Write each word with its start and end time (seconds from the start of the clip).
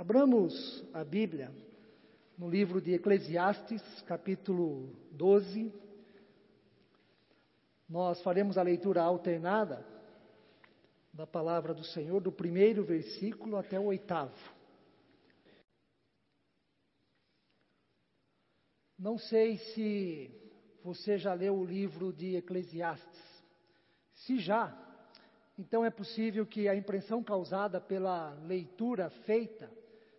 Abramos 0.00 0.82
a 0.94 1.04
Bíblia 1.04 1.54
no 2.38 2.48
livro 2.48 2.80
de 2.80 2.94
Eclesiastes, 2.94 3.82
capítulo 4.06 4.96
12. 5.12 5.70
Nós 7.86 8.18
faremos 8.22 8.56
a 8.56 8.62
leitura 8.62 9.02
alternada 9.02 9.86
da 11.12 11.26
palavra 11.26 11.74
do 11.74 11.84
Senhor, 11.84 12.18
do 12.18 12.32
primeiro 12.32 12.82
versículo 12.82 13.58
até 13.58 13.78
o 13.78 13.84
oitavo. 13.84 14.34
Não 18.98 19.18
sei 19.18 19.58
se 19.58 20.30
você 20.82 21.18
já 21.18 21.34
leu 21.34 21.58
o 21.58 21.64
livro 21.66 22.10
de 22.10 22.36
Eclesiastes. 22.36 23.44
Se 24.14 24.38
já, 24.38 24.74
então 25.58 25.84
é 25.84 25.90
possível 25.90 26.46
que 26.46 26.70
a 26.70 26.74
impressão 26.74 27.22
causada 27.22 27.78
pela 27.78 28.30
leitura 28.46 29.10
feita 29.26 29.70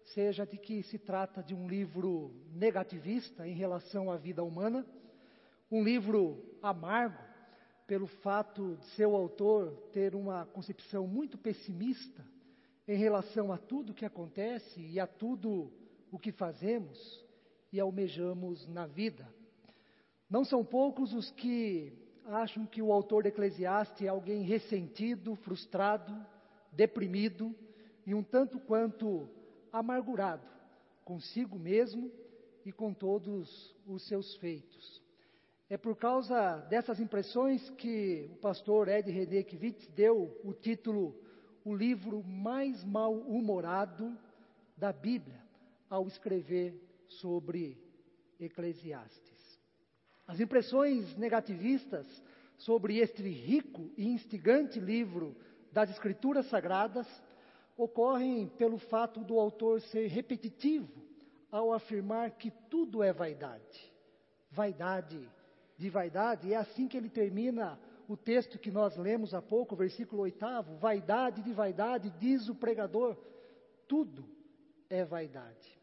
seja 0.09 0.45
de 0.45 0.57
que 0.57 0.83
se 0.83 0.97
trata 0.97 1.41
de 1.41 1.55
um 1.55 1.67
livro 1.67 2.33
negativista 2.53 3.47
em 3.47 3.53
relação 3.53 4.11
à 4.11 4.17
vida 4.17 4.43
humana, 4.43 4.85
um 5.71 5.83
livro 5.83 6.43
amargo 6.61 7.23
pelo 7.87 8.07
fato 8.07 8.77
de 8.77 8.85
seu 8.95 9.15
autor 9.15 9.71
ter 9.91 10.15
uma 10.15 10.45
concepção 10.47 11.07
muito 11.07 11.37
pessimista 11.37 12.25
em 12.87 12.97
relação 12.97 13.51
a 13.51 13.57
tudo 13.57 13.91
o 13.91 13.95
que 13.95 14.05
acontece 14.05 14.81
e 14.81 14.99
a 14.99 15.07
tudo 15.07 15.71
o 16.11 16.19
que 16.19 16.31
fazemos 16.31 17.25
e 17.71 17.79
almejamos 17.79 18.67
na 18.67 18.85
vida. 18.85 19.27
Não 20.29 20.43
são 20.43 20.63
poucos 20.63 21.13
os 21.13 21.31
que 21.31 21.93
acham 22.25 22.65
que 22.65 22.81
o 22.81 22.91
autor 22.91 23.23
de 23.23 23.29
Eclesiastes 23.29 24.01
é 24.01 24.07
alguém 24.07 24.43
ressentido, 24.43 25.35
frustrado, 25.35 26.13
deprimido 26.71 27.55
e 28.05 28.13
um 28.13 28.23
tanto 28.23 28.59
quanto 28.59 29.29
amargurado 29.71 30.51
consigo 31.03 31.57
mesmo 31.57 32.11
e 32.65 32.71
com 32.71 32.93
todos 32.93 33.75
os 33.85 34.07
seus 34.07 34.35
feitos. 34.37 35.01
É 35.69 35.77
por 35.77 35.95
causa 35.95 36.57
dessas 36.69 36.99
impressões 36.99 37.69
que 37.71 38.29
o 38.33 38.35
pastor 38.37 38.87
Ed 38.87 39.09
René 39.09 39.43
Kivitz 39.43 39.87
deu 39.89 40.39
o 40.43 40.53
título 40.53 41.15
O 41.63 41.73
livro 41.73 42.23
mais 42.23 42.83
mal-humorado 42.83 44.17
da 44.75 44.91
Bíblia 44.91 45.41
ao 45.89 46.07
escrever 46.07 46.75
sobre 47.07 47.77
Eclesiastes. 48.39 49.59
As 50.27 50.39
impressões 50.39 51.15
negativistas 51.17 52.07
sobre 52.57 52.97
este 52.97 53.23
rico 53.23 53.91
e 53.97 54.07
instigante 54.07 54.79
livro 54.79 55.35
das 55.71 55.89
Escrituras 55.89 56.45
Sagradas 56.47 57.07
ocorrem 57.77 58.47
pelo 58.47 58.77
fato 58.77 59.23
do 59.23 59.39
autor 59.39 59.81
ser 59.81 60.07
repetitivo 60.07 61.01
ao 61.51 61.73
afirmar 61.73 62.31
que 62.31 62.51
tudo 62.69 63.03
é 63.03 63.11
vaidade. 63.11 63.91
Vaidade 64.49 65.29
de 65.77 65.89
vaidade, 65.89 66.53
é 66.53 66.57
assim 66.57 66.87
que 66.87 66.95
ele 66.95 67.09
termina 67.09 67.79
o 68.07 68.15
texto 68.15 68.59
que 68.59 68.69
nós 68.69 68.95
lemos 68.97 69.33
há 69.33 69.41
pouco, 69.41 69.75
versículo 69.75 70.21
oitavo. 70.21 70.75
Vaidade 70.77 71.41
de 71.41 71.51
vaidade, 71.53 72.09
diz 72.19 72.47
o 72.49 72.55
pregador, 72.55 73.17
tudo 73.87 74.23
é 74.89 75.03
vaidade. 75.03 75.79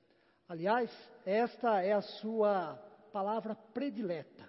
Aliás, 0.49 0.91
esta 1.27 1.83
é 1.83 1.93
a 1.93 2.01
sua 2.01 2.75
palavra 3.13 3.55
predileta, 3.55 4.49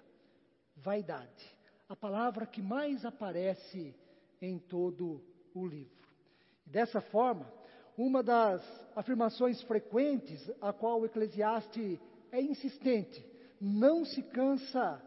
vaidade. 0.75 1.57
A 1.87 1.95
palavra 1.95 2.45
que 2.45 2.61
mais 2.61 3.03
aparece 3.03 3.95
em 4.41 4.59
todo 4.59 5.23
o 5.53 5.65
livro. 5.65 5.98
Dessa 6.69 7.01
forma, 7.01 7.51
uma 7.97 8.21
das 8.21 8.61
afirmações 8.95 9.61
frequentes 9.63 10.49
a 10.61 10.71
qual 10.71 11.01
o 11.01 11.05
Eclesiastes 11.05 11.99
é 12.31 12.41
insistente, 12.41 13.25
não 13.59 14.05
se 14.05 14.21
cansa 14.21 15.01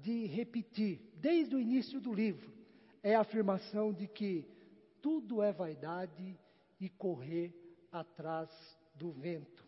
de 0.00 0.26
repetir 0.26 1.00
desde 1.16 1.54
o 1.54 1.60
início 1.60 2.00
do 2.00 2.12
livro, 2.12 2.52
é 3.02 3.14
a 3.14 3.20
afirmação 3.20 3.92
de 3.92 4.06
que 4.06 4.46
tudo 5.00 5.42
é 5.42 5.52
vaidade 5.52 6.38
e 6.80 6.88
correr 6.88 7.52
atrás 7.90 8.48
do 8.94 9.10
vento. 9.10 9.64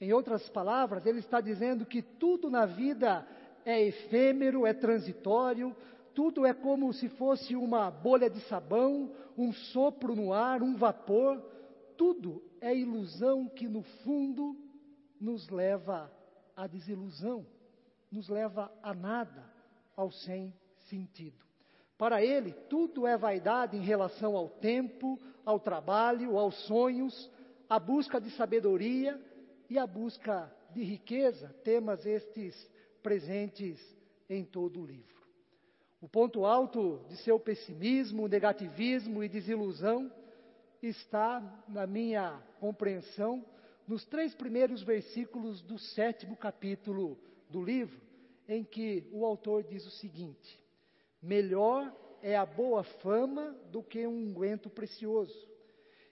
Em 0.00 0.12
outras 0.12 0.48
palavras, 0.48 1.06
ele 1.06 1.20
está 1.20 1.40
dizendo 1.40 1.86
que 1.86 2.02
tudo 2.02 2.50
na 2.50 2.66
vida 2.66 3.26
é 3.64 3.80
efêmero, 3.80 4.66
é 4.66 4.72
transitório, 4.72 5.76
tudo 6.14 6.46
é 6.46 6.52
como 6.52 6.92
se 6.92 7.08
fosse 7.08 7.56
uma 7.56 7.90
bolha 7.90 8.28
de 8.28 8.40
sabão, 8.42 9.12
um 9.36 9.52
sopro 9.52 10.14
no 10.14 10.32
ar, 10.32 10.62
um 10.62 10.76
vapor. 10.76 11.42
Tudo 11.96 12.42
é 12.60 12.74
ilusão 12.74 13.48
que, 13.48 13.68
no 13.68 13.82
fundo, 13.82 14.56
nos 15.20 15.48
leva 15.48 16.10
à 16.56 16.66
desilusão, 16.66 17.46
nos 18.10 18.28
leva 18.28 18.72
a 18.82 18.94
nada, 18.94 19.50
ao 19.96 20.10
sem 20.10 20.54
sentido. 20.88 21.44
Para 21.96 22.22
ele, 22.22 22.52
tudo 22.68 23.06
é 23.06 23.16
vaidade 23.16 23.76
em 23.76 23.82
relação 23.82 24.36
ao 24.36 24.48
tempo, 24.48 25.18
ao 25.44 25.60
trabalho, 25.60 26.36
aos 26.36 26.54
sonhos, 26.66 27.30
à 27.68 27.78
busca 27.78 28.20
de 28.20 28.30
sabedoria 28.32 29.20
e 29.70 29.78
à 29.78 29.86
busca 29.86 30.52
de 30.74 30.82
riqueza, 30.82 31.54
temas 31.62 32.04
estes 32.04 32.54
presentes 33.02 33.78
em 34.28 34.44
todo 34.44 34.80
o 34.80 34.86
livro. 34.86 35.21
O 36.02 36.08
ponto 36.08 36.44
alto 36.44 37.00
de 37.08 37.16
seu 37.18 37.38
pessimismo, 37.38 38.26
negativismo 38.26 39.22
e 39.22 39.28
desilusão 39.28 40.10
está, 40.82 41.40
na 41.68 41.86
minha 41.86 42.42
compreensão, 42.58 43.44
nos 43.86 44.04
três 44.06 44.34
primeiros 44.34 44.82
versículos 44.82 45.62
do 45.62 45.78
sétimo 45.78 46.36
capítulo 46.36 47.16
do 47.48 47.62
livro, 47.62 48.00
em 48.48 48.64
que 48.64 49.08
o 49.12 49.24
autor 49.24 49.62
diz 49.62 49.86
o 49.86 49.92
seguinte: 49.92 50.60
Melhor 51.22 51.94
é 52.20 52.36
a 52.36 52.44
boa 52.44 52.82
fama 52.82 53.56
do 53.70 53.80
que 53.80 54.04
um 54.04 54.26
unguento 54.26 54.68
precioso, 54.68 55.48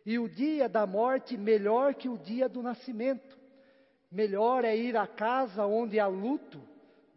e 0.06 0.20
o 0.20 0.28
dia 0.28 0.68
da 0.68 0.86
morte 0.86 1.36
melhor 1.36 1.96
que 1.96 2.08
o 2.08 2.16
dia 2.16 2.48
do 2.48 2.62
nascimento. 2.62 3.36
Melhor 4.08 4.64
é 4.64 4.76
ir 4.76 4.96
à 4.96 5.08
casa 5.08 5.66
onde 5.66 5.98
há 5.98 6.06
luto 6.06 6.60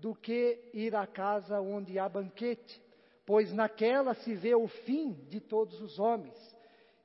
do 0.03 0.13
que 0.13 0.59
ir 0.73 0.93
à 0.97 1.07
casa 1.07 1.61
onde 1.61 1.97
há 1.97 2.09
banquete, 2.09 2.83
pois 3.25 3.53
naquela 3.53 4.13
se 4.13 4.35
vê 4.35 4.53
o 4.53 4.67
fim 4.67 5.13
de 5.29 5.39
todos 5.39 5.81
os 5.81 5.97
homens, 5.97 6.35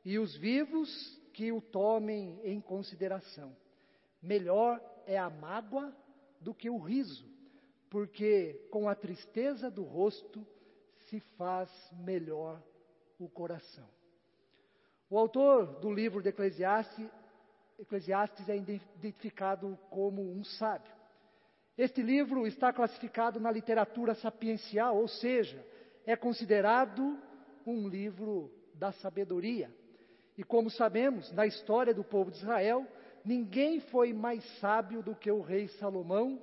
e 0.05 0.19
os 0.19 0.37
vivos 0.37 1.17
que 1.33 1.53
o 1.53 1.61
tomem 1.61 2.41
em 2.43 2.61
consideração. 2.61 3.55
Melhor 4.21 4.81
é 5.07 5.17
a 5.17 5.31
mágoa 5.31 5.97
do 6.41 6.53
que 6.53 6.69
o 6.69 6.77
riso, 6.77 7.25
porque 7.89 8.67
com 8.69 8.89
a 8.89 8.97
tristeza 8.97 9.71
do 9.71 9.85
rosto 9.85 10.45
se 11.09 11.21
faz 11.37 11.71
melhor 12.01 12.61
o 13.17 13.29
coração. 13.29 13.87
O 15.09 15.17
autor 15.17 15.79
do 15.79 15.93
livro 15.93 16.21
de 16.21 16.31
Eclesiastes, 16.31 17.09
Eclesiastes 17.79 18.49
é 18.49 18.57
identificado 18.57 19.79
como 19.89 20.21
um 20.21 20.43
sábio. 20.43 20.98
Este 21.79 22.03
livro 22.03 22.45
está 22.45 22.73
classificado 22.73 23.39
na 23.39 23.53
literatura 23.53 24.13
sapiencial, 24.17 24.97
ou 24.97 25.07
seja, 25.07 25.65
é 26.05 26.17
considerado 26.17 27.17
um 27.65 27.87
livro 27.87 28.51
da 28.75 28.91
sabedoria. 28.91 29.73
E 30.37 30.43
como 30.43 30.71
sabemos, 30.71 31.31
na 31.31 31.47
história 31.47 31.95
do 31.95 32.03
povo 32.03 32.33
de 32.33 32.39
Israel, 32.39 32.85
ninguém 33.25 33.79
foi 33.79 34.13
mais 34.13 34.43
sábio 34.59 35.05
do 35.05 35.15
que 35.15 35.31
o 35.31 35.41
rei 35.41 35.69
Salomão, 35.69 36.43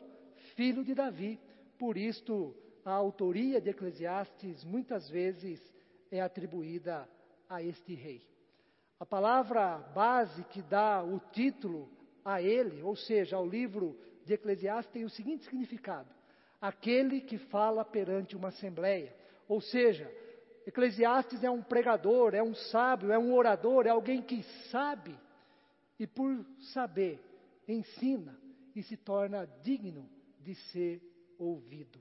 filho 0.56 0.86
de 0.86 0.96
Davi. 0.96 1.38
Por 1.78 1.98
isto, 1.98 2.56
a 2.86 2.92
autoria 2.94 3.60
de 3.60 3.72
Eclesiastes 3.72 4.64
muitas 4.64 5.10
vezes 5.10 5.62
é 6.10 6.22
atribuída 6.22 7.10
a 7.50 7.62
este 7.62 7.94
rei. 7.94 8.22
A 9.02 9.06
palavra 9.06 9.80
base 9.94 10.46
que 10.46 10.62
dá 10.62 11.04
o 11.04 11.20
título 11.34 11.90
a 12.24 12.42
ele, 12.42 12.82
ou 12.82 12.96
seja, 12.96 13.36
ao 13.36 13.46
livro 13.46 14.00
de 14.26 14.34
Eclesiastes 14.34 14.92
tem 14.92 15.06
o 15.06 15.10
seguinte 15.10 15.46
significado: 15.46 16.10
aquele 16.62 17.22
que 17.22 17.38
fala 17.38 17.86
perante 17.86 18.36
uma 18.36 18.50
assembleia. 18.50 19.16
Ou 19.48 19.62
seja, 19.62 20.12
Eclesiastes 20.66 21.44
é 21.44 21.50
um 21.50 21.62
pregador, 21.62 22.34
é 22.34 22.42
um 22.42 22.56
sábio, 22.56 23.12
é 23.12 23.20
um 23.20 23.34
orador, 23.34 23.86
é 23.86 23.90
alguém 23.90 24.22
que 24.22 24.44
sabe 24.72 25.16
e 26.00 26.08
por 26.08 26.46
saber 26.74 27.20
ensina 27.68 28.38
e 28.76 28.84
se 28.84 28.98
torna 28.98 29.48
digno 29.64 30.10
de 30.42 30.56
ser 30.56 31.02
ouvido. 31.38 32.00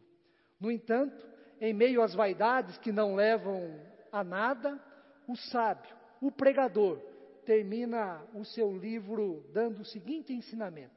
No 0.59 0.70
entanto, 0.70 1.27
em 1.61 1.73
meio 1.73 2.03
às 2.03 2.15
vaidades 2.15 2.77
que 2.79 2.91
não 2.91 3.15
levam 3.15 3.81
a 4.11 4.25
nada, 4.25 4.81
o 5.29 5.37
sábio, 5.37 5.94
o 6.20 6.32
pregador, 6.32 6.99
termina 7.44 8.23
o 8.35 8.44
seu 8.44 8.77
livro 8.77 9.44
dando 9.53 9.81
o 9.82 9.85
seguinte 9.85 10.32
ensinamento: 10.32 10.94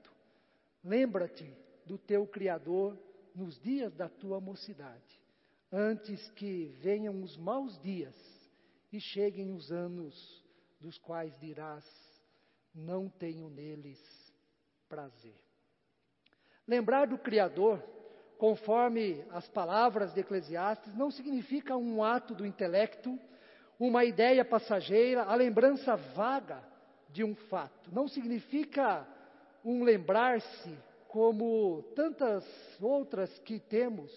Lembra-te 0.84 1.52
do 1.86 1.98
teu 1.98 2.26
Criador 2.28 2.98
nos 3.34 3.60
dias 3.60 3.94
da 3.94 4.10
tua 4.10 4.40
mocidade, 4.40 5.22
antes 5.72 6.30
que 6.32 6.68
venham 6.82 7.22
os 7.22 7.38
maus 7.38 7.80
dias 7.82 8.16
e 8.92 9.00
cheguem 9.00 9.54
os 9.54 9.72
anos 9.72 10.44
dos 10.80 10.98
quais 10.98 11.38
dirás: 11.40 11.86
não 12.74 13.10
tenho 13.10 13.50
neles 13.50 14.00
prazer. 14.88 15.36
Lembrar 16.68 17.08
do 17.08 17.18
Criador, 17.18 17.82
conforme 18.38 19.24
as 19.32 19.48
palavras 19.50 20.14
de 20.14 20.20
Eclesiastes, 20.20 20.96
não 20.96 21.10
significa 21.10 21.78
um 21.78 22.04
ato 22.04 22.36
do 22.36 22.46
intelecto, 22.46 23.18
uma 23.80 24.04
ideia 24.04 24.44
passageira, 24.44 25.24
a 25.24 25.36
lembrança 25.36 25.96
vaga 25.96 26.64
de 27.10 27.24
um 27.24 27.36
fato. 27.36 27.94
Não 27.94 28.08
significa 28.08 29.08
um 29.64 29.84
lembrar-se 29.84 30.78
como 31.08 31.84
tantas 31.96 32.46
outras 32.82 33.38
que 33.40 33.60
temos 33.60 34.12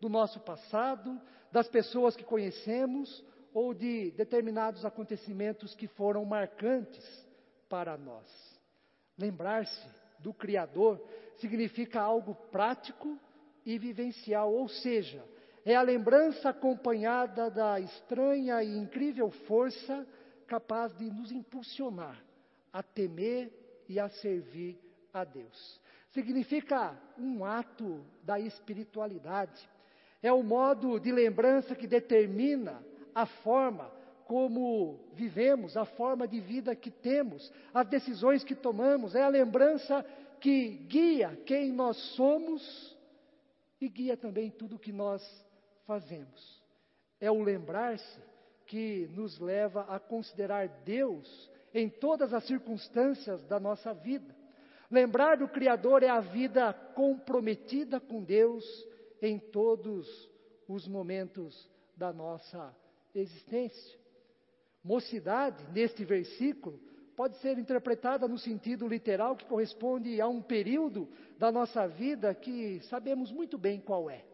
do 0.00 0.08
nosso 0.08 0.40
passado, 0.40 1.20
das 1.50 1.68
pessoas 1.68 2.16
que 2.16 2.24
conhecemos 2.24 3.24
ou 3.52 3.72
de 3.72 4.10
determinados 4.12 4.84
acontecimentos 4.84 5.74
que 5.74 5.86
foram 5.86 6.24
marcantes 6.24 7.04
para 7.68 7.96
nós. 7.96 8.26
Lembrar-se 9.16 9.88
do 10.18 10.34
Criador 10.34 11.00
significa 11.36 12.00
algo 12.00 12.34
prático 12.50 13.18
e 13.64 13.78
vivencial, 13.78 14.52
ou 14.52 14.68
seja, 14.68 15.24
é 15.64 15.74
a 15.74 15.82
lembrança 15.82 16.50
acompanhada 16.50 17.50
da 17.50 17.80
estranha 17.80 18.62
e 18.62 18.76
incrível 18.76 19.30
força 19.30 20.06
capaz 20.46 20.94
de 20.96 21.04
nos 21.10 21.32
impulsionar 21.32 22.22
a 22.72 22.82
temer 22.82 23.50
e 23.88 23.98
a 23.98 24.08
servir 24.08 24.78
a 25.12 25.24
Deus. 25.24 25.80
Significa 26.10 26.96
um 27.18 27.44
ato 27.44 28.04
da 28.22 28.38
espiritualidade. 28.38 29.68
É 30.22 30.32
o 30.32 30.42
modo 30.42 30.98
de 30.98 31.12
lembrança 31.12 31.74
que 31.74 31.86
determina 31.86 32.82
a 33.14 33.26
forma 33.26 33.90
como 34.26 34.98
vivemos, 35.12 35.76
a 35.76 35.84
forma 35.84 36.26
de 36.26 36.40
vida 36.40 36.74
que 36.74 36.90
temos, 36.90 37.52
as 37.72 37.86
decisões 37.86 38.42
que 38.42 38.54
tomamos, 38.54 39.14
é 39.14 39.22
a 39.22 39.28
lembrança 39.28 40.04
que 40.40 40.68
guia 40.88 41.38
quem 41.44 41.72
nós 41.72 41.96
somos 42.14 42.96
e 43.80 43.88
guia 43.88 44.16
também 44.16 44.50
tudo 44.50 44.76
o 44.76 44.78
que 44.78 44.92
nós 44.92 45.22
fazemos. 45.86 46.62
É 47.20 47.30
o 47.30 47.42
lembrar-se 47.42 48.20
que 48.66 49.08
nos 49.12 49.38
leva 49.38 49.82
a 49.82 49.98
considerar 49.98 50.68
Deus 50.84 51.50
em 51.74 51.88
todas 51.88 52.32
as 52.32 52.44
circunstâncias 52.44 53.44
da 53.46 53.58
nossa 53.58 53.92
vida. 53.92 54.34
Lembrar 54.88 55.36
do 55.36 55.48
Criador 55.48 56.04
é 56.04 56.08
a 56.08 56.20
vida 56.20 56.72
comprometida 56.94 57.98
com 57.98 58.22
Deus 58.22 58.64
em 59.20 59.40
todos 59.40 60.06
os 60.68 60.86
momentos 60.86 61.68
da 61.96 62.12
nossa 62.12 62.74
existência. 63.12 63.98
Mocidade, 64.84 65.64
neste 65.72 66.04
versículo, 66.04 66.78
pode 67.16 67.36
ser 67.38 67.58
interpretada 67.58 68.28
no 68.28 68.38
sentido 68.38 68.86
literal 68.86 69.34
que 69.34 69.46
corresponde 69.46 70.20
a 70.20 70.28
um 70.28 70.42
período 70.42 71.08
da 71.38 71.50
nossa 71.50 71.88
vida 71.88 72.34
que 72.34 72.80
sabemos 72.82 73.32
muito 73.32 73.58
bem 73.58 73.80
qual 73.80 74.08
é. 74.08 74.24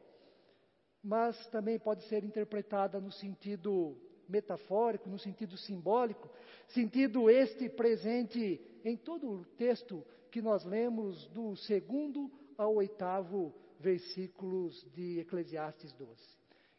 Mas 1.03 1.47
também 1.49 1.79
pode 1.79 2.03
ser 2.05 2.25
interpretada 2.25 3.01
no 3.01 3.13
sentido 3.13 3.97
metafórico, 4.31 5.11
no 5.11 5.19
sentido 5.19 5.57
simbólico, 5.57 6.31
sentido 6.69 7.29
este 7.29 7.69
presente 7.69 8.61
em 8.85 8.97
todo 8.97 9.29
o 9.29 9.45
texto 9.57 10.05
que 10.31 10.41
nós 10.41 10.65
lemos 10.65 11.27
do 11.29 11.57
segundo 11.57 12.31
ao 12.57 12.77
oitavo 12.77 13.53
versículos 13.79 14.87
de 14.95 15.19
Eclesiastes 15.21 15.93
12. 15.95 16.13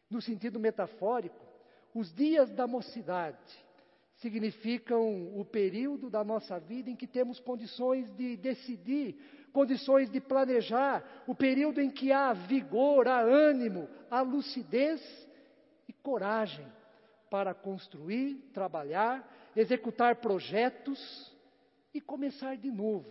No 0.08 0.22
sentido 0.22 0.58
metafórico, 0.58 1.44
os 1.94 2.12
dias 2.12 2.50
da 2.50 2.66
mocidade 2.66 3.38
significam 4.16 5.36
o 5.38 5.44
período 5.44 6.08
da 6.08 6.22
nossa 6.22 6.58
vida 6.58 6.88
em 6.88 6.96
que 6.96 7.06
temos 7.06 7.40
condições 7.40 8.10
de 8.12 8.36
decidir, 8.36 9.16
condições 9.52 10.08
de 10.08 10.20
planejar, 10.20 11.24
o 11.26 11.34
período 11.34 11.80
em 11.80 11.90
que 11.90 12.12
há 12.12 12.32
vigor, 12.32 13.08
há 13.08 13.20
ânimo, 13.20 13.88
há 14.10 14.22
lucidez 14.22 15.02
e 15.88 15.92
coragem 15.92 16.66
para 17.32 17.54
construir, 17.54 18.34
trabalhar, 18.52 19.26
executar 19.56 20.16
projetos 20.16 21.34
e 21.94 21.98
começar 21.98 22.58
de 22.58 22.70
novo, 22.70 23.08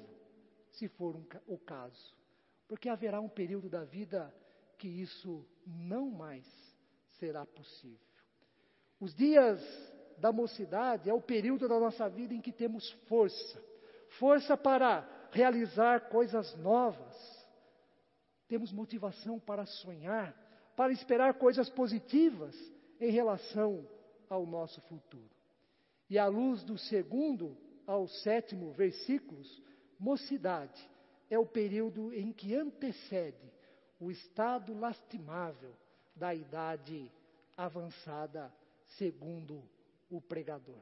se 0.74 0.88
for 0.90 1.16
um, 1.16 1.26
o 1.48 1.58
caso. 1.58 2.16
Porque 2.68 2.88
haverá 2.88 3.20
um 3.20 3.28
período 3.28 3.68
da 3.68 3.84
vida 3.84 4.32
que 4.78 4.88
isso 4.88 5.44
não 5.66 6.12
mais 6.12 6.46
será 7.18 7.48
possível. 7.48 7.98
Os 9.00 9.16
dias 9.16 9.60
da 10.20 10.32
mocidade 10.32 11.10
é 11.10 11.14
o 11.16 11.20
período 11.20 11.68
da 11.68 11.80
nossa 11.80 12.08
vida 12.08 12.36
em 12.36 12.42
que 12.42 12.52
temos 12.52 12.92
força 13.08 13.60
força 14.20 14.56
para 14.56 15.08
realizar 15.32 16.10
coisas 16.10 16.56
novas. 16.58 17.48
Temos 18.48 18.72
motivação 18.72 19.40
para 19.40 19.66
sonhar, 19.66 20.36
para 20.76 20.92
esperar 20.92 21.34
coisas 21.36 21.70
positivas 21.72 22.56
em 23.00 23.10
relação 23.10 23.88
ao 24.31 24.45
nosso 24.45 24.80
futuro. 24.81 25.30
E 26.10 26.18
à 26.18 26.25
luz 26.25 26.63
do 26.63 26.78
segundo 26.78 27.57
ao 27.86 28.07
sétimo 28.07 28.72
versículos, 28.72 29.62
mocidade 30.00 30.89
é 31.30 31.38
o 31.38 31.45
período 31.45 32.13
em 32.13 32.31
que 32.31 32.56
antecede 32.56 33.51
o 34.00 34.10
estado 34.10 34.74
lastimável 34.74 35.74
da 36.16 36.33
idade 36.33 37.12
avançada 37.57 38.54
segundo 38.98 39.62
o 40.10 40.22
pregador. 40.22 40.81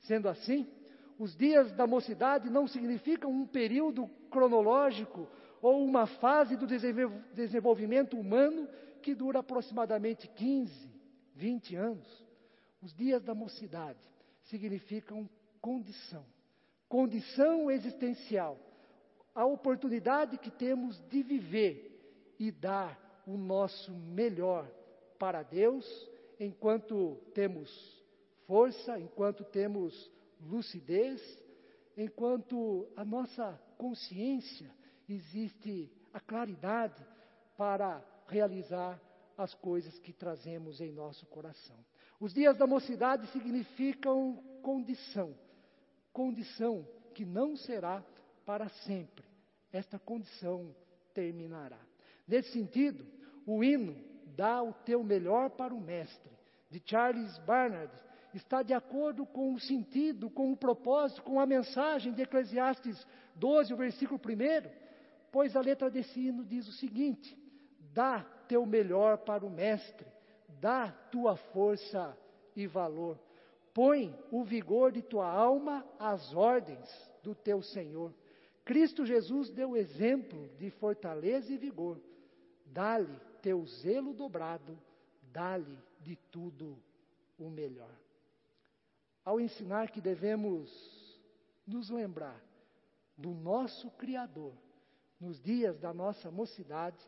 Sendo 0.00 0.28
assim, 0.28 0.70
os 1.18 1.34
dias 1.34 1.72
da 1.72 1.86
mocidade 1.86 2.50
não 2.50 2.66
significam 2.66 3.30
um 3.30 3.46
período 3.46 4.06
cronológico 4.30 5.26
ou 5.60 5.84
uma 5.84 6.06
fase 6.06 6.56
do 6.56 6.66
desenvolvimento 6.66 8.16
humano 8.18 8.68
que 9.02 9.14
dura 9.14 9.40
aproximadamente 9.40 10.28
15, 10.28 10.90
20 11.34 11.76
anos. 11.76 12.27
Os 12.80 12.94
dias 12.94 13.22
da 13.22 13.34
mocidade 13.34 13.98
significam 14.44 15.28
condição, 15.60 16.24
condição 16.88 17.70
existencial, 17.70 18.58
a 19.34 19.44
oportunidade 19.44 20.38
que 20.38 20.50
temos 20.50 20.98
de 21.08 21.22
viver 21.22 22.34
e 22.38 22.50
dar 22.50 23.22
o 23.26 23.36
nosso 23.36 23.92
melhor 23.92 24.70
para 25.18 25.42
Deus 25.42 25.84
enquanto 26.38 27.16
temos 27.34 27.68
força, 28.46 28.98
enquanto 28.98 29.44
temos 29.44 30.10
lucidez, 30.40 31.20
enquanto 31.96 32.88
a 32.96 33.04
nossa 33.04 33.60
consciência 33.76 34.70
existe 35.08 35.90
a 36.12 36.20
claridade 36.20 37.04
para 37.56 38.02
realizar 38.28 39.00
as 39.36 39.52
coisas 39.54 39.98
que 39.98 40.12
trazemos 40.12 40.80
em 40.80 40.92
nosso 40.92 41.26
coração. 41.26 41.76
Os 42.20 42.34
dias 42.34 42.56
da 42.56 42.66
mocidade 42.66 43.26
significam 43.28 44.42
condição, 44.62 45.34
condição 46.12 46.86
que 47.14 47.24
não 47.24 47.56
será 47.56 48.04
para 48.44 48.68
sempre. 48.68 49.24
Esta 49.72 49.98
condição 49.98 50.74
terminará. 51.14 51.78
Nesse 52.26 52.52
sentido, 52.52 53.06
o 53.46 53.62
hino 53.62 53.96
dá 54.36 54.62
o 54.62 54.72
teu 54.72 55.02
melhor 55.02 55.50
para 55.50 55.74
o 55.74 55.80
mestre, 55.80 56.30
de 56.70 56.82
Charles 56.84 57.38
Barnard, 57.38 57.92
está 58.34 58.62
de 58.62 58.74
acordo 58.74 59.24
com 59.24 59.54
o 59.54 59.60
sentido, 59.60 60.28
com 60.28 60.52
o 60.52 60.56
propósito, 60.56 61.22
com 61.22 61.40
a 61.40 61.46
mensagem 61.46 62.12
de 62.12 62.22
Eclesiastes 62.22 63.06
12, 63.34 63.72
o 63.72 63.76
versículo 63.76 64.20
1, 64.20 64.70
pois 65.32 65.56
a 65.56 65.60
letra 65.60 65.90
desse 65.90 66.20
hino 66.20 66.44
diz 66.44 66.68
o 66.68 66.72
seguinte: 66.72 67.36
dá 67.92 68.20
teu 68.46 68.64
melhor 68.66 69.18
para 69.18 69.44
o 69.44 69.50
mestre, 69.50 70.06
dá 70.60 70.90
tua 71.10 71.36
força 71.36 72.16
e 72.54 72.66
valor, 72.66 73.18
põe 73.72 74.18
o 74.30 74.44
vigor 74.44 74.92
de 74.92 75.02
tua 75.02 75.30
alma 75.30 75.86
às 75.98 76.34
ordens 76.34 76.88
do 77.22 77.34
teu 77.34 77.62
Senhor. 77.62 78.12
Cristo 78.64 79.06
Jesus 79.06 79.50
deu 79.50 79.76
exemplo 79.76 80.48
de 80.56 80.70
fortaleza 80.70 81.52
e 81.52 81.56
vigor. 81.56 82.00
Dá-lhe 82.66 83.18
teu 83.40 83.64
zelo 83.64 84.12
dobrado, 84.12 84.78
dá-lhe 85.32 85.78
de 86.00 86.16
tudo 86.30 86.78
o 87.38 87.48
melhor. 87.48 87.94
Ao 89.24 89.40
ensinar 89.40 89.90
que 89.90 90.00
devemos 90.00 90.70
nos 91.66 91.88
lembrar 91.90 92.42
do 93.16 93.30
nosso 93.30 93.90
Criador 93.92 94.54
nos 95.20 95.40
dias 95.40 95.78
da 95.78 95.92
nossa 95.92 96.30
mocidade, 96.30 96.98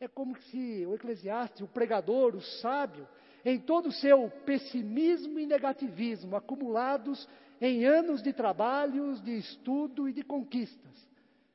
é 0.00 0.06
como 0.06 0.36
se 0.42 0.84
o 0.86 0.94
eclesiástico, 0.94 1.64
o 1.64 1.72
pregador, 1.72 2.34
o 2.34 2.40
sábio, 2.40 3.08
em 3.44 3.58
todo 3.60 3.88
o 3.88 3.92
seu 3.92 4.28
pessimismo 4.44 5.38
e 5.38 5.46
negativismo 5.46 6.36
acumulados 6.36 7.28
em 7.60 7.84
anos 7.84 8.22
de 8.22 8.32
trabalhos, 8.32 9.22
de 9.22 9.38
estudo 9.38 10.08
e 10.08 10.12
de 10.12 10.22
conquistas, 10.22 11.08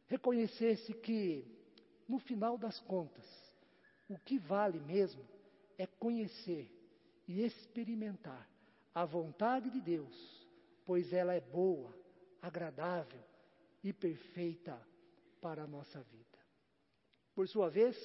reconhecesse 0.08 0.94
que, 0.94 1.46
no 2.08 2.18
final 2.18 2.58
das 2.58 2.80
contas, 2.82 3.26
o 4.10 4.18
que 4.18 4.38
vale 4.40 4.80
mesmo 4.80 5.24
é 5.78 5.86
conhecer 5.86 6.72
e 7.28 7.44
experimentar 7.44 8.50
a 8.94 9.06
vontade 9.06 9.70
de 9.70 9.80
Deus, 9.80 10.48
pois 10.86 11.14
ela 11.14 11.34
é 11.34 11.40
boa, 11.40 11.94
agradável 12.42 13.22
e 13.84 13.94
perfeita 13.94 14.80
para 15.40 15.64
a 15.64 15.68
nossa 15.68 16.02
vida. 16.02 16.26
Por 17.34 17.48
sua 17.48 17.70
vez, 17.70 17.96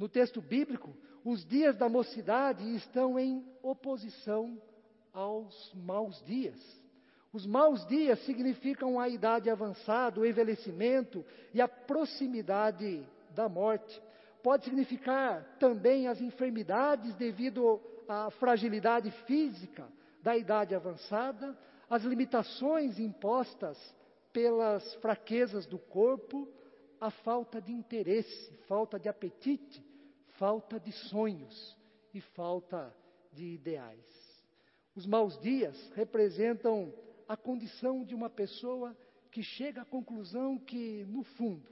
no 0.00 0.08
texto 0.08 0.40
bíblico, 0.40 0.96
os 1.22 1.44
dias 1.44 1.76
da 1.76 1.86
mocidade 1.86 2.74
estão 2.74 3.18
em 3.18 3.46
oposição 3.62 4.58
aos 5.12 5.74
maus 5.74 6.24
dias. 6.24 6.58
Os 7.30 7.44
maus 7.44 7.86
dias 7.86 8.18
significam 8.24 8.98
a 8.98 9.10
idade 9.10 9.50
avançada, 9.50 10.18
o 10.18 10.24
envelhecimento 10.24 11.22
e 11.52 11.60
a 11.60 11.68
proximidade 11.68 13.06
da 13.34 13.46
morte. 13.46 14.02
Pode 14.42 14.64
significar 14.64 15.44
também 15.60 16.08
as 16.08 16.18
enfermidades 16.18 17.14
devido 17.16 17.78
à 18.08 18.30
fragilidade 18.30 19.10
física 19.26 19.86
da 20.22 20.34
idade 20.34 20.74
avançada, 20.74 21.54
as 21.90 22.04
limitações 22.04 22.98
impostas 22.98 23.76
pelas 24.32 24.94
fraquezas 24.94 25.66
do 25.66 25.78
corpo, 25.78 26.48
a 26.98 27.10
falta 27.10 27.60
de 27.60 27.70
interesse, 27.70 28.50
falta 28.66 28.98
de 28.98 29.06
apetite, 29.06 29.89
falta 30.40 30.80
de 30.80 30.90
sonhos 30.90 31.76
e 32.14 32.20
falta 32.22 32.96
de 33.30 33.44
ideais. 33.44 34.06
Os 34.96 35.04
maus 35.04 35.38
dias 35.38 35.76
representam 35.94 36.94
a 37.28 37.36
condição 37.36 38.02
de 38.02 38.14
uma 38.14 38.30
pessoa 38.30 38.96
que 39.30 39.42
chega 39.42 39.82
à 39.82 39.84
conclusão 39.84 40.58
que, 40.58 41.04
no 41.04 41.22
fundo, 41.22 41.70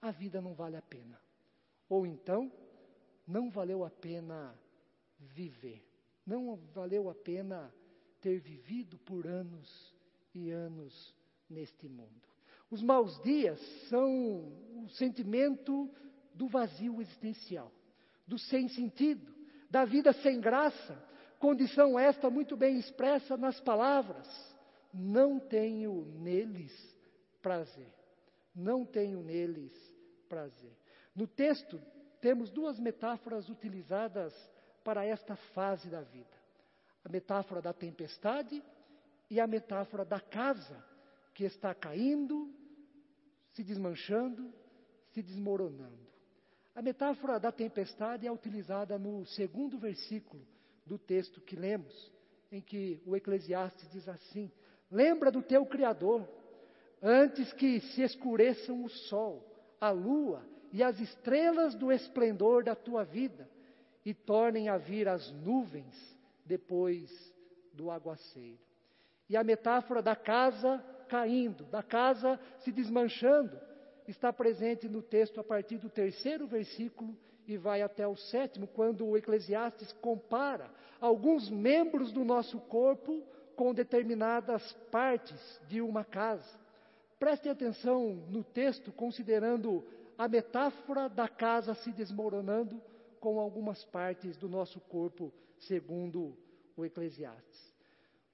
a 0.00 0.10
vida 0.10 0.42
não 0.42 0.52
vale 0.52 0.76
a 0.76 0.82
pena. 0.82 1.16
Ou 1.88 2.04
então, 2.04 2.50
não 3.24 3.48
valeu 3.48 3.84
a 3.84 3.90
pena 3.90 4.52
viver. 5.20 5.80
Não 6.26 6.56
valeu 6.74 7.08
a 7.08 7.14
pena 7.14 7.72
ter 8.20 8.40
vivido 8.40 8.98
por 8.98 9.28
anos 9.28 9.94
e 10.34 10.50
anos 10.50 11.14
neste 11.48 11.88
mundo. 11.88 12.28
Os 12.68 12.82
maus 12.82 13.22
dias 13.22 13.60
são 13.88 14.52
o 14.82 14.88
sentimento 14.88 15.88
do 16.34 16.48
vazio 16.48 17.00
existencial, 17.00 17.70
do 18.32 18.38
sem 18.38 18.66
sentido, 18.66 19.30
da 19.68 19.84
vida 19.84 20.10
sem 20.14 20.40
graça, 20.40 20.96
condição 21.38 21.98
esta 21.98 22.30
muito 22.30 22.56
bem 22.56 22.78
expressa 22.78 23.36
nas 23.36 23.60
palavras: 23.60 24.26
não 24.92 25.38
tenho 25.38 26.06
neles 26.18 26.72
prazer. 27.42 27.92
Não 28.54 28.86
tenho 28.86 29.22
neles 29.22 29.72
prazer. 30.30 30.72
No 31.14 31.26
texto, 31.26 31.80
temos 32.22 32.50
duas 32.50 32.78
metáforas 32.78 33.48
utilizadas 33.50 34.34
para 34.82 35.04
esta 35.04 35.36
fase 35.36 35.90
da 35.90 36.00
vida: 36.00 36.36
a 37.04 37.10
metáfora 37.10 37.60
da 37.60 37.74
tempestade 37.74 38.62
e 39.28 39.38
a 39.38 39.46
metáfora 39.46 40.06
da 40.06 40.20
casa 40.20 40.82
que 41.34 41.44
está 41.44 41.74
caindo, 41.74 42.50
se 43.52 43.62
desmanchando, 43.62 44.50
se 45.12 45.22
desmoronando. 45.22 46.11
A 46.74 46.80
metáfora 46.80 47.38
da 47.38 47.52
tempestade 47.52 48.26
é 48.26 48.32
utilizada 48.32 48.98
no 48.98 49.26
segundo 49.26 49.78
versículo 49.78 50.42
do 50.86 50.98
texto 50.98 51.40
que 51.40 51.54
lemos, 51.54 52.10
em 52.50 52.62
que 52.62 53.02
o 53.04 53.14
Eclesiastes 53.14 53.90
diz 53.90 54.08
assim: 54.08 54.50
Lembra 54.90 55.30
do 55.30 55.42
teu 55.42 55.66
Criador, 55.66 56.26
antes 57.02 57.52
que 57.52 57.80
se 57.80 58.02
escureçam 58.02 58.84
o 58.84 58.88
sol, 58.88 59.46
a 59.78 59.90
lua 59.90 60.42
e 60.72 60.82
as 60.82 60.98
estrelas 60.98 61.74
do 61.74 61.92
esplendor 61.92 62.64
da 62.64 62.74
tua 62.74 63.04
vida, 63.04 63.48
e 64.04 64.14
tornem 64.14 64.70
a 64.70 64.78
vir 64.78 65.08
as 65.08 65.30
nuvens 65.30 65.94
depois 66.44 67.10
do 67.74 67.90
aguaceiro. 67.90 68.58
E 69.28 69.36
a 69.36 69.44
metáfora 69.44 70.00
da 70.00 70.16
casa 70.16 70.82
caindo, 71.08 71.64
da 71.64 71.82
casa 71.82 72.40
se 72.60 72.72
desmanchando, 72.72 73.60
está 74.06 74.32
presente 74.32 74.88
no 74.88 75.02
texto 75.02 75.40
a 75.40 75.44
partir 75.44 75.78
do 75.78 75.88
terceiro 75.88 76.46
versículo 76.46 77.16
e 77.46 77.56
vai 77.56 77.82
até 77.82 78.06
o 78.06 78.16
sétimo, 78.16 78.66
quando 78.66 79.06
o 79.06 79.16
Eclesiastes 79.16 79.92
compara 79.94 80.70
alguns 81.00 81.50
membros 81.50 82.12
do 82.12 82.24
nosso 82.24 82.58
corpo 82.60 83.22
com 83.56 83.74
determinadas 83.74 84.72
partes 84.90 85.60
de 85.68 85.80
uma 85.80 86.04
casa. 86.04 86.60
Prestem 87.18 87.52
atenção 87.52 88.14
no 88.28 88.42
texto, 88.42 88.92
considerando 88.92 89.84
a 90.16 90.28
metáfora 90.28 91.08
da 91.08 91.28
casa 91.28 91.74
se 91.74 91.92
desmoronando 91.92 92.80
com 93.20 93.38
algumas 93.38 93.84
partes 93.84 94.36
do 94.36 94.48
nosso 94.48 94.80
corpo, 94.80 95.32
segundo 95.58 96.36
o 96.76 96.84
Eclesiastes. 96.84 97.72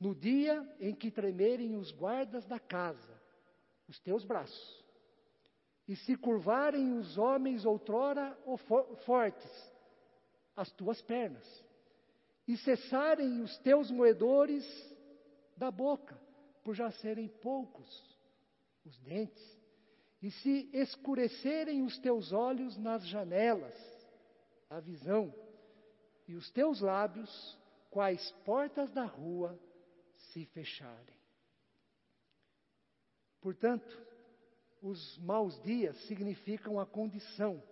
No 0.01 0.15
dia 0.15 0.67
em 0.81 0.95
que 0.95 1.11
tremerem 1.11 1.77
os 1.77 1.91
guardas 1.91 2.47
da 2.47 2.59
casa, 2.59 3.21
os 3.89 3.99
teus 3.99 4.25
braços, 4.25 4.85
e 5.89 5.97
se 5.97 6.15
curvarem 6.17 6.93
os 6.99 7.17
homens 7.17 7.65
outrora 7.65 8.39
fortes, 9.07 9.73
as 10.55 10.71
tuas 10.73 11.01
pernas, 11.01 11.65
e 12.47 12.59
cessarem 12.59 13.41
os 13.41 13.57
teus 13.59 13.91
moedores 13.91 14.65
da 15.57 15.71
boca, 15.71 16.21
por 16.63 16.75
já 16.75 16.91
serem 16.91 17.27
poucos 17.27 18.19
os 18.85 18.99
dentes, 18.99 19.59
e 20.21 20.31
se 20.31 20.69
escurecerem 20.75 21.83
os 21.83 21.99
teus 21.99 22.33
olhos 22.33 22.77
nas 22.77 23.07
janelas, 23.07 23.77
a 24.69 24.81
visão, 24.81 25.35
e 26.27 26.35
os 26.35 26.51
teus 26.51 26.83
lábios, 26.83 27.59
quais 27.91 28.31
portas 28.45 28.93
da 28.93 29.05
rua, 29.05 29.59
se 30.17 30.45
fecharem. 30.47 31.17
Portanto, 33.41 34.08
os 34.83 35.19
maus 35.19 35.61
dias 35.63 35.97
significam 36.07 36.79
a 36.79 36.87
condição 36.87 37.63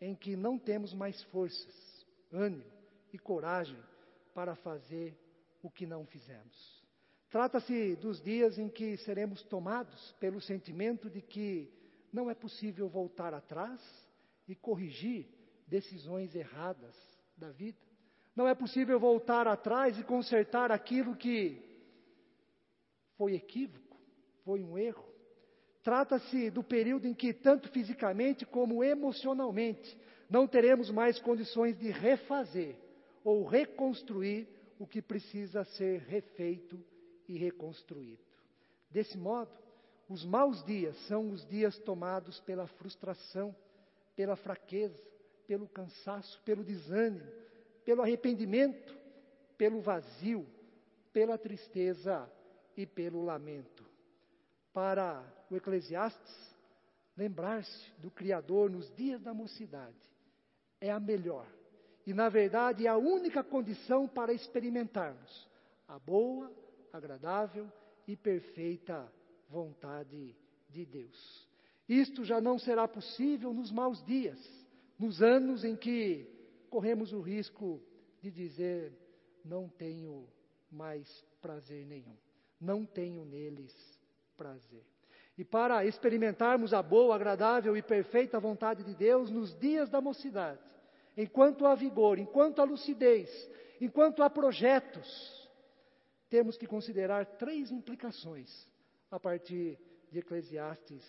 em 0.00 0.14
que 0.14 0.36
não 0.36 0.58
temos 0.58 0.92
mais 0.92 1.22
forças, 1.24 2.06
ânimo 2.32 2.64
e 3.12 3.18
coragem 3.18 3.78
para 4.34 4.54
fazer 4.56 5.16
o 5.62 5.70
que 5.70 5.86
não 5.86 6.04
fizemos. 6.06 6.84
Trata-se 7.30 7.96
dos 7.96 8.20
dias 8.20 8.58
em 8.58 8.68
que 8.68 8.96
seremos 8.98 9.42
tomados 9.44 10.12
pelo 10.20 10.40
sentimento 10.40 11.10
de 11.10 11.20
que 11.20 11.72
não 12.12 12.30
é 12.30 12.34
possível 12.34 12.88
voltar 12.88 13.34
atrás 13.34 13.80
e 14.46 14.54
corrigir 14.54 15.28
decisões 15.66 16.34
erradas 16.34 16.94
da 17.36 17.50
vida. 17.50 17.78
Não 18.36 18.46
é 18.46 18.54
possível 18.54 18.98
voltar 19.00 19.46
atrás 19.48 19.98
e 19.98 20.04
consertar 20.04 20.70
aquilo 20.70 21.16
que 21.16 21.60
foi 23.16 23.34
equívoco, 23.34 23.96
foi 24.44 24.62
um 24.62 24.76
erro. 24.76 25.13
Trata-se 25.84 26.48
do 26.48 26.62
período 26.64 27.06
em 27.06 27.12
que, 27.12 27.34
tanto 27.34 27.68
fisicamente 27.68 28.46
como 28.46 28.82
emocionalmente, 28.82 29.96
não 30.30 30.48
teremos 30.48 30.90
mais 30.90 31.20
condições 31.20 31.78
de 31.78 31.90
refazer 31.90 32.74
ou 33.22 33.44
reconstruir 33.44 34.48
o 34.78 34.86
que 34.86 35.02
precisa 35.02 35.62
ser 35.62 36.00
refeito 36.00 36.82
e 37.28 37.36
reconstruído. 37.36 38.24
Desse 38.90 39.18
modo, 39.18 39.52
os 40.08 40.24
maus 40.24 40.64
dias 40.64 40.96
são 41.06 41.30
os 41.30 41.46
dias 41.46 41.78
tomados 41.80 42.40
pela 42.40 42.66
frustração, 42.66 43.54
pela 44.16 44.36
fraqueza, 44.36 45.02
pelo 45.46 45.68
cansaço, 45.68 46.40
pelo 46.46 46.64
desânimo, 46.64 47.30
pelo 47.84 48.00
arrependimento, 48.00 48.96
pelo 49.58 49.82
vazio, 49.82 50.46
pela 51.12 51.36
tristeza 51.36 52.26
e 52.74 52.86
pelo 52.86 53.22
lamento. 53.22 53.84
Para 54.72 55.22
o 55.50 55.56
Eclesiastes, 55.56 56.54
lembrar-se 57.16 57.90
do 58.00 58.10
Criador 58.10 58.70
nos 58.70 58.90
dias 58.94 59.22
da 59.22 59.32
mocidade 59.32 59.96
é 60.80 60.90
a 60.90 61.00
melhor 61.00 61.46
e, 62.06 62.12
na 62.12 62.28
verdade, 62.28 62.86
é 62.86 62.90
a 62.90 62.96
única 62.96 63.42
condição 63.42 64.06
para 64.06 64.32
experimentarmos 64.32 65.48
a 65.88 65.98
boa, 65.98 66.52
agradável 66.92 67.70
e 68.06 68.16
perfeita 68.16 69.10
vontade 69.48 70.36
de 70.68 70.84
Deus. 70.84 71.48
Isto 71.88 72.24
já 72.24 72.40
não 72.40 72.58
será 72.58 72.88
possível 72.88 73.52
nos 73.52 73.70
maus 73.70 74.02
dias, 74.04 74.38
nos 74.98 75.22
anos 75.22 75.64
em 75.64 75.76
que 75.76 76.26
corremos 76.70 77.12
o 77.12 77.20
risco 77.20 77.80
de 78.20 78.30
dizer: 78.30 78.92
não 79.44 79.68
tenho 79.68 80.26
mais 80.70 81.08
prazer 81.40 81.86
nenhum 81.86 82.16
não 82.64 82.86
tenho 82.86 83.24
neles 83.24 83.74
prazer. 84.36 84.84
E 85.36 85.44
para 85.44 85.84
experimentarmos 85.84 86.72
a 86.72 86.82
boa, 86.82 87.14
agradável 87.14 87.76
e 87.76 87.82
perfeita 87.82 88.38
vontade 88.38 88.84
de 88.84 88.94
Deus 88.94 89.30
nos 89.30 89.54
dias 89.58 89.90
da 89.90 90.00
mocidade, 90.00 90.60
enquanto 91.16 91.66
há 91.66 91.74
vigor, 91.74 92.18
enquanto 92.18 92.60
há 92.60 92.64
lucidez, 92.64 93.30
enquanto 93.80 94.22
há 94.22 94.30
projetos, 94.30 95.50
temos 96.28 96.56
que 96.56 96.66
considerar 96.66 97.26
três 97.36 97.70
implicações 97.72 98.68
a 99.10 99.18
partir 99.18 99.78
de 100.10 100.20
Eclesiastes 100.20 101.04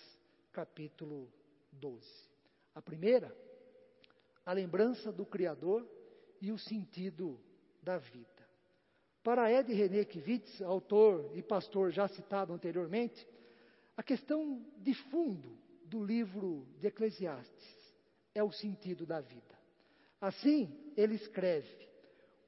capítulo 0.51 1.32
12. 1.72 2.03
A 2.74 2.82
primeira, 2.82 3.36
a 4.46 4.53
lembrança 4.53 5.12
do 5.12 5.25
Criador 5.25 5.88
e 6.41 6.51
o 6.51 6.58
sentido 6.58 7.39
da 7.82 7.98
vida. 7.98 8.27
Para 9.24 9.51
Ed 9.51 9.74
René 9.74 10.05
Kivitz, 10.05 10.62
autor 10.62 11.32
e 11.34 11.41
pastor 11.41 11.91
já 11.91 12.08
citado 12.08 12.53
anteriormente, 12.53 13.27
A 13.98 14.04
questão 14.04 14.62
de 14.78 14.94
fundo 15.10 15.58
do 15.86 16.04
livro 16.04 16.68
de 16.80 16.88
Eclesiastes 16.88 17.96
é 18.34 18.44
o 18.44 18.52
sentido 18.52 19.06
da 19.06 19.22
vida. 19.22 19.56
Assim, 20.20 20.70
ele 20.98 21.16
escreve: 21.16 21.88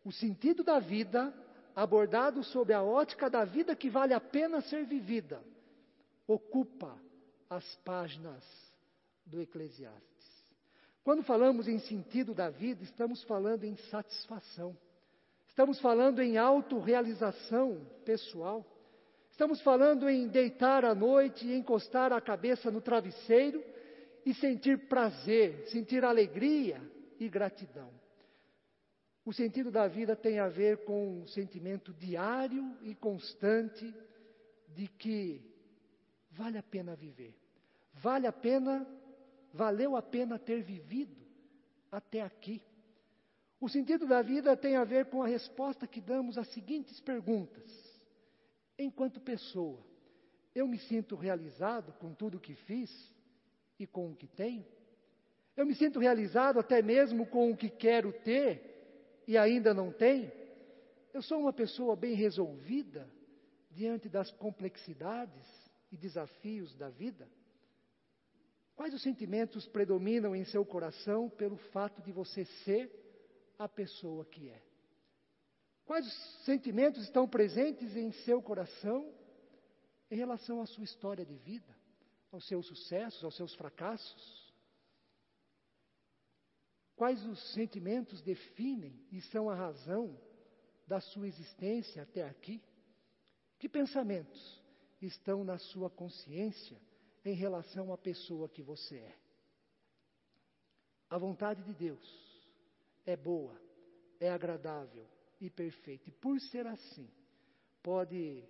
o 0.03 0.11
sentido 0.11 0.63
da 0.63 0.79
vida, 0.79 1.33
abordado 1.75 2.43
sob 2.43 2.73
a 2.73 2.81
ótica 2.81 3.29
da 3.29 3.45
vida 3.45 3.75
que 3.75 3.89
vale 3.89 4.13
a 4.13 4.19
pena 4.19 4.61
ser 4.61 4.85
vivida, 4.85 5.41
ocupa 6.27 6.99
as 7.49 7.75
páginas 7.77 8.43
do 9.25 9.41
Eclesiastes. 9.41 10.07
Quando 11.03 11.23
falamos 11.23 11.69
em 11.69 11.79
sentido 11.79 12.33
da 12.33 12.49
vida, 12.49 12.83
estamos 12.83 13.23
falando 13.23 13.63
em 13.63 13.77
satisfação. 13.89 14.77
Estamos 15.47 15.79
falando 15.79 16.21
em 16.21 16.37
autorrealização 16.37 17.79
pessoal. 18.03 18.65
Estamos 19.37 19.61
falando 19.61 20.09
em 20.09 20.27
deitar 20.27 20.83
à 20.83 20.95
noite 20.95 21.45
e 21.45 21.53
encostar 21.53 22.11
a 22.11 22.19
cabeça 22.19 22.71
no 22.71 22.81
travesseiro 22.81 23.63
e 24.25 24.33
sentir 24.33 24.87
prazer, 24.87 25.67
sentir 25.67 26.03
alegria 26.03 26.81
e 27.19 27.29
gratidão. 27.29 27.91
O 29.23 29.31
sentido 29.31 29.69
da 29.69 29.87
vida 29.87 30.15
tem 30.15 30.39
a 30.39 30.47
ver 30.47 30.83
com 30.85 31.21
um 31.21 31.27
sentimento 31.27 31.93
diário 31.93 32.75
e 32.81 32.95
constante 32.95 33.93
de 34.69 34.87
que 34.87 35.39
vale 36.31 36.57
a 36.57 36.63
pena 36.63 36.95
viver, 36.95 37.35
vale 37.93 38.25
a 38.25 38.33
pena 38.33 38.87
valeu 39.53 39.95
a 39.95 40.01
pena 40.01 40.39
ter 40.39 40.63
vivido 40.63 41.15
até 41.91 42.23
aqui. 42.23 42.59
O 43.61 43.69
sentido 43.69 44.07
da 44.07 44.23
vida 44.23 44.57
tem 44.57 44.77
a 44.77 44.83
ver 44.83 45.11
com 45.11 45.21
a 45.21 45.27
resposta 45.27 45.85
que 45.85 46.01
damos 46.01 46.39
às 46.39 46.47
seguintes 46.47 46.99
perguntas. 47.01 47.86
Enquanto 48.77 49.19
pessoa, 49.19 49.79
eu 50.53 50.67
me 50.67 50.77
sinto 50.77 51.15
realizado 51.15 51.93
com 51.93 52.13
tudo 52.13 52.37
o 52.37 52.39
que 52.39 52.53
fiz 52.53 52.91
e 53.79 53.87
com 53.87 54.11
o 54.11 54.15
que 54.15 54.27
tenho? 54.27 54.65
Eu 55.55 55.65
me 55.65 55.73
sinto 55.73 55.99
realizado 55.99 56.59
até 56.59 56.81
mesmo 56.81 57.25
com 57.25 57.51
o 57.51 57.57
que 57.57 57.69
quero 57.69 58.13
ter 58.13 59.23
e 59.27 59.37
ainda 59.37 59.73
não 59.73 59.91
tenho? 59.91 60.31
Eu 61.13 61.21
sou 61.21 61.39
uma 61.39 61.53
pessoa 61.53 61.95
bem 61.95 62.13
resolvida 62.13 63.09
diante 63.71 64.07
das 64.07 64.31
complexidades 64.31 65.45
e 65.91 65.97
desafios 65.97 66.75
da 66.75 66.89
vida? 66.89 67.27
Quais 68.75 68.93
os 68.93 69.01
sentimentos 69.01 69.67
predominam 69.67 70.35
em 70.35 70.45
seu 70.45 70.63
coração 70.63 71.29
pelo 71.29 71.57
fato 71.57 72.01
de 72.03 72.11
você 72.11 72.45
ser 72.63 72.91
a 73.57 73.67
pessoa 73.67 74.23
que 74.25 74.49
é? 74.49 74.66
Quais 75.87 76.05
os 76.05 76.43
sentimentos 76.43 77.01
estão 77.03 77.25
presentes 77.25 77.95
em 77.95 78.11
seu 78.11 78.41
coração 78.41 79.09
em 80.11 80.17
relação 80.17 80.61
à 80.61 80.65
sua 80.65 80.83
história 80.83 81.25
de 81.25 81.35
vida, 81.37 81.73
aos 82.29 82.45
seus 82.45 82.67
sucessos, 82.67 83.23
aos 83.23 83.37
seus 83.37 83.55
fracassos? 83.55 84.53
Quais 86.93 87.25
os 87.25 87.53
sentimentos 87.53 88.21
definem 88.21 88.99
e 89.13 89.21
são 89.21 89.49
a 89.49 89.55
razão 89.55 90.19
da 90.85 90.99
sua 90.99 91.25
existência 91.25 92.03
até 92.03 92.27
aqui? 92.27 92.61
Que 93.57 93.69
pensamentos 93.69 94.61
estão 95.01 95.45
na 95.45 95.57
sua 95.57 95.89
consciência 95.89 96.77
em 97.23 97.33
relação 97.33 97.93
à 97.93 97.97
pessoa 97.97 98.49
que 98.49 98.61
você 98.61 98.97
é. 98.97 99.15
A 101.09 101.17
vontade 101.17 101.63
de 101.63 101.73
Deus 101.73 102.51
é 103.05 103.15
boa, 103.15 103.57
é 104.19 104.29
agradável 104.29 105.07
e 105.39 105.49
perfeita. 105.49 106.09
E 106.09 106.11
por 106.11 106.39
ser 106.39 106.65
assim, 106.67 107.09
pode 107.83 108.43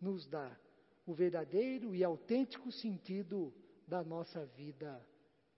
nos 0.00 0.26
dar 0.26 0.60
o 1.06 1.14
verdadeiro 1.14 1.94
e 1.94 2.02
autêntico 2.02 2.70
sentido 2.70 3.52
da 3.86 4.02
nossa 4.02 4.44
vida 4.46 5.04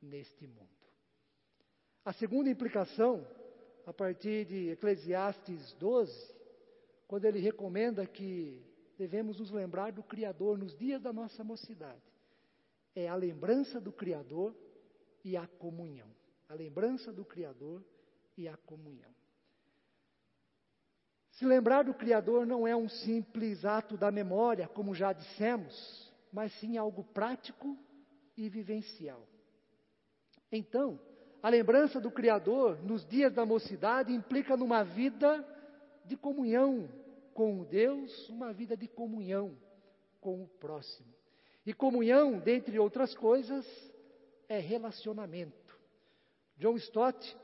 neste 0.01 0.47
mundo. 0.47 0.69
A 2.05 2.13
segunda 2.13 2.51
implicação, 2.51 3.27
a 3.87 3.93
partir 3.93 4.47
de 4.47 4.71
Eclesiastes 4.71 5.73
12, 5.75 6.35
quando 7.07 7.25
ele 7.25 7.39
recomenda 7.39 8.07
que 8.07 8.63
devemos 8.97 9.39
nos 9.39 9.51
lembrar 9.51 9.93
do 9.93 10.03
Criador 10.03 10.59
nos 10.59 10.77
dias 10.77 11.01
da 11.03 11.13
nossa 11.13 11.43
mocidade 11.45 12.15
é 12.95 13.09
a 13.09 13.15
lembrança 13.15 13.81
do 13.81 13.93
Criador 13.93 14.55
e 15.25 15.37
a 15.37 15.47
comunhão. 15.47 16.09
A 16.49 16.55
lembrança 16.55 17.13
do 17.13 17.25
Criador 17.25 17.85
e 18.37 18.47
a 18.47 18.57
comunhão. 18.57 19.13
Se 21.35 21.45
lembrar 21.45 21.83
do 21.83 21.93
Criador 21.93 22.47
não 22.47 22.67
é 22.67 22.77
um 22.77 22.89
simples 22.89 23.65
ato 23.65 23.97
da 23.97 24.11
memória, 24.11 24.69
como 24.69 24.95
já 24.95 25.13
dissemos, 25.13 26.13
mas 26.33 26.53
sim 26.61 26.77
algo 26.77 27.03
prático 27.03 27.77
e 28.37 28.49
vivencial. 28.49 29.27
Então, 30.51 30.99
a 31.43 31.49
lembrança 31.49 32.01
do 32.01 32.11
Criador 32.11 32.81
nos 32.85 33.05
dias 33.05 33.33
da 33.33 33.45
mocidade 33.45 34.13
implica 34.13 34.57
numa 34.57 34.85
vida 34.85 35.45
de 36.05 36.17
comunhão 36.17 36.89
com 37.33 37.65
Deus, 37.65 38.29
uma 38.29 38.53
vida 38.53 38.77
de 38.77 38.87
comunhão 38.87 39.59
com 40.21 40.45
o 40.45 40.47
próximo. 40.47 41.13
E 41.67 41.73
comunhão, 41.73 42.39
dentre 42.39 42.79
outras 42.79 43.13
coisas, 43.13 43.67
é 44.49 44.61
relacionamento. 44.61 45.77
John 46.57 46.77
Stott, 46.77 47.37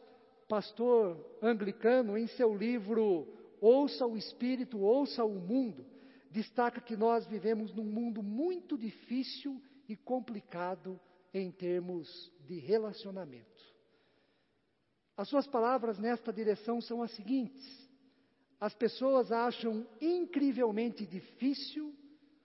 pastor 0.48 1.38
anglicano, 1.42 2.16
em 2.16 2.28
seu 2.28 2.54
livro 2.56 3.39
Ouça 3.60 4.06
o 4.06 4.16
Espírito, 4.16 4.78
Ouça 4.80 5.24
o 5.24 5.38
Mundo, 5.38 5.86
destaca 6.30 6.80
que 6.80 6.96
nós 6.96 7.26
vivemos 7.26 7.74
num 7.74 7.84
mundo 7.84 8.22
muito 8.22 8.78
difícil 8.78 9.60
e 9.88 9.96
complicado 9.96 10.98
em 11.34 11.50
termos 11.50 12.32
de 12.46 12.58
relacionamento. 12.58 13.64
As 15.16 15.28
suas 15.28 15.46
palavras 15.46 15.98
nesta 15.98 16.32
direção 16.32 16.80
são 16.80 17.02
as 17.02 17.10
seguintes: 17.12 17.90
as 18.58 18.74
pessoas 18.74 19.30
acham 19.30 19.86
incrivelmente 20.00 21.04
difícil 21.06 21.94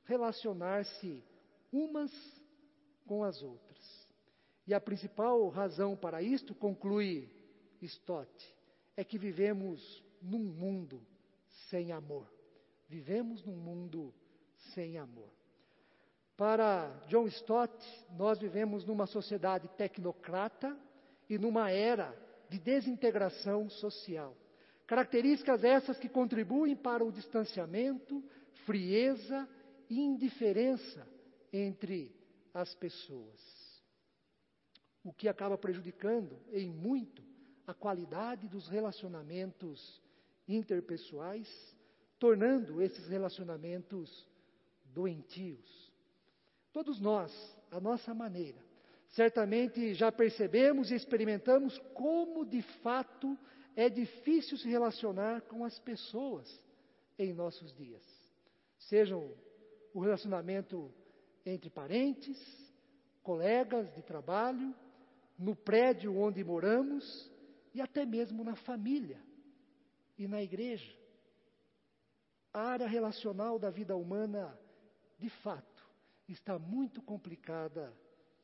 relacionar-se 0.04 1.23
umas 1.71 2.12
com 3.06 3.23
as 3.23 3.41
outras. 3.41 4.06
E 4.67 4.73
a 4.73 4.82
principal 4.82 5.47
razão 5.49 5.95
para 5.95 6.21
isto, 6.21 6.56
conclui 6.56 7.30
Stott, 7.82 8.56
é 8.97 9.04
que 9.04 9.17
vivemos 9.17 10.04
num 10.25 10.39
mundo 10.39 11.05
sem 11.69 11.91
amor. 11.91 12.27
Vivemos 12.88 13.43
num 13.43 13.55
mundo 13.55 14.13
sem 14.73 14.97
amor. 14.97 15.31
Para 16.35 16.89
John 17.07 17.27
Stott, 17.27 17.73
nós 18.17 18.39
vivemos 18.39 18.83
numa 18.83 19.05
sociedade 19.05 19.67
tecnocrata 19.69 20.77
e 21.29 21.38
numa 21.38 21.71
era 21.71 22.13
de 22.49 22.59
desintegração 22.59 23.69
social. 23.69 24.35
Características 24.85 25.63
essas 25.63 25.97
que 25.97 26.09
contribuem 26.09 26.75
para 26.75 27.03
o 27.03 27.11
distanciamento, 27.11 28.23
frieza 28.65 29.47
e 29.89 29.99
indiferença 29.99 31.07
entre 31.51 32.13
as 32.53 32.75
pessoas. 32.75 33.39
O 35.03 35.13
que 35.13 35.27
acaba 35.27 35.57
prejudicando 35.57 36.39
em 36.51 36.69
muito 36.69 37.23
a 37.65 37.73
qualidade 37.73 38.47
dos 38.47 38.67
relacionamentos 38.67 40.01
interpessoais, 40.47 41.47
tornando 42.19 42.81
esses 42.81 43.08
relacionamentos 43.08 44.27
doentios. 44.93 45.91
Todos 46.71 46.99
nós, 46.99 47.31
a 47.71 47.79
nossa 47.79 48.13
maneira, 48.13 48.60
certamente 49.10 49.93
já 49.93 50.12
percebemos 50.12 50.91
e 50.91 50.95
experimentamos 50.95 51.77
como 51.93 52.45
de 52.45 52.62
fato 52.81 53.38
é 53.75 53.89
difícil 53.89 54.58
se 54.58 54.69
relacionar 54.69 55.41
com 55.41 55.65
as 55.65 55.77
pessoas 55.79 56.47
em 57.17 57.34
nossos 57.34 57.73
dias. 57.75 58.03
Sejam 58.77 59.34
o 59.93 59.99
relacionamento 59.99 60.93
entre 61.45 61.69
parentes, 61.69 62.38
colegas 63.23 63.93
de 63.93 64.01
trabalho, 64.01 64.73
no 65.38 65.55
prédio 65.55 66.17
onde 66.17 66.43
moramos 66.43 67.31
e 67.73 67.81
até 67.81 68.05
mesmo 68.05 68.43
na 68.43 68.55
família 68.55 69.19
e 70.17 70.28
na 70.28 70.41
igreja. 70.41 70.93
A 72.54 72.62
área 72.62 72.88
relacional 72.88 73.60
da 73.60 73.69
vida 73.69 73.95
humana, 73.95 74.58
de 75.19 75.30
fato, 75.30 75.84
está 76.28 76.58
muito 76.58 77.01
complicada 77.01 77.93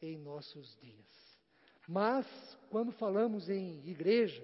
em 0.01 0.17
nossos 0.17 0.77
dias. 0.81 1.39
Mas, 1.87 2.25
quando 2.69 2.91
falamos 2.91 3.49
em 3.49 3.85
igreja, 3.87 4.43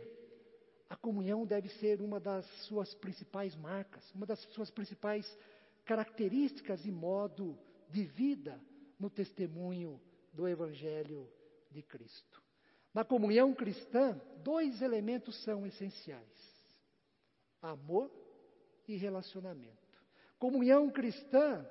a 0.90 0.96
comunhão 0.96 1.46
deve 1.46 1.70
ser 1.70 2.02
uma 2.02 2.20
das 2.20 2.46
suas 2.66 2.94
principais 2.96 3.56
marcas, 3.56 4.10
uma 4.14 4.26
das 4.26 4.40
suas 4.54 4.72
principais 4.72 5.38
características 5.86 6.86
e 6.86 6.92
modo 6.92 7.58
de 7.90 8.04
vida 8.04 8.60
no 9.00 9.10
testemunho 9.10 10.00
do 10.34 10.48
Evangelho 10.48 11.30
de 11.72 11.82
Cristo. 11.82 12.42
Na 12.94 13.04
comunhão 13.04 13.54
cristã, 13.54 14.20
dois 14.44 14.82
elementos 14.82 15.36
são 15.44 15.66
essenciais: 15.66 16.57
amor 17.62 18.12
e 18.88 18.96
relacionamento. 18.96 19.78
Comunhão 20.40 20.90
cristã 20.90 21.66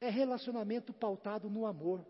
é 0.00 0.10
relacionamento 0.10 0.92
pautado 0.92 1.48
no 1.48 1.66
amor. 1.66 2.04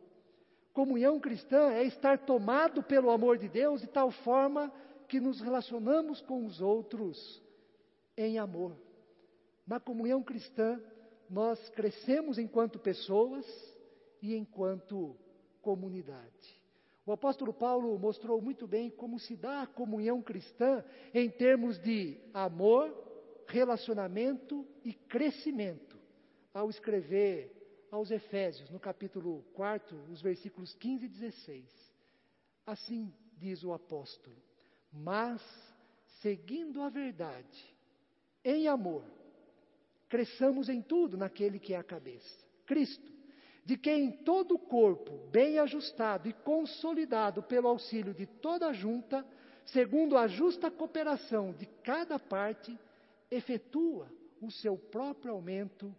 Comunhão 0.72 1.18
cristã 1.20 1.70
é 1.72 1.84
estar 1.84 2.18
tomado 2.26 2.82
pelo 2.82 3.10
amor 3.10 3.38
de 3.38 3.48
Deus 3.48 3.80
de 3.80 3.86
tal 3.86 4.10
forma 4.10 4.72
que 5.08 5.20
nos 5.20 5.40
relacionamos 5.40 6.20
com 6.22 6.44
os 6.44 6.60
outros 6.60 7.42
em 8.16 8.38
amor. 8.38 8.76
Na 9.66 9.80
comunhão 9.80 10.22
cristã, 10.22 10.80
nós 11.28 11.68
crescemos 11.70 12.38
enquanto 12.38 12.78
pessoas 12.78 13.44
e 14.22 14.34
enquanto 14.34 15.16
comunidade. 15.60 16.65
O 17.06 17.12
apóstolo 17.12 17.54
Paulo 17.54 17.96
mostrou 17.96 18.42
muito 18.42 18.66
bem 18.66 18.90
como 18.90 19.16
se 19.20 19.36
dá 19.36 19.62
a 19.62 19.66
comunhão 19.66 20.20
cristã 20.20 20.84
em 21.14 21.30
termos 21.30 21.78
de 21.78 22.18
amor, 22.34 22.92
relacionamento 23.46 24.66
e 24.84 24.92
crescimento, 24.92 25.96
ao 26.52 26.68
escrever 26.68 27.86
aos 27.92 28.10
Efésios, 28.10 28.68
no 28.70 28.80
capítulo 28.80 29.44
4, 29.54 29.96
os 30.10 30.20
versículos 30.20 30.74
15 30.74 31.04
e 31.04 31.08
16. 31.08 31.94
Assim 32.66 33.14
diz 33.38 33.62
o 33.62 33.72
apóstolo: 33.72 34.36
Mas, 34.92 35.40
seguindo 36.20 36.82
a 36.82 36.88
verdade, 36.88 37.72
em 38.44 38.66
amor, 38.66 39.04
cresçamos 40.08 40.68
em 40.68 40.82
tudo 40.82 41.16
naquele 41.16 41.60
que 41.60 41.72
é 41.72 41.76
a 41.76 41.84
cabeça, 41.84 42.44
Cristo, 42.66 43.15
de 43.66 43.76
quem 43.76 44.12
todo 44.12 44.54
o 44.54 44.58
corpo, 44.60 45.18
bem 45.32 45.58
ajustado 45.58 46.28
e 46.28 46.32
consolidado 46.32 47.42
pelo 47.42 47.66
auxílio 47.66 48.14
de 48.14 48.24
toda 48.24 48.68
a 48.68 48.72
junta, 48.72 49.26
segundo 49.64 50.16
a 50.16 50.28
justa 50.28 50.70
cooperação 50.70 51.52
de 51.52 51.66
cada 51.82 52.16
parte, 52.16 52.78
efetua 53.28 54.08
o 54.40 54.52
seu 54.52 54.78
próprio 54.78 55.32
aumento 55.32 55.92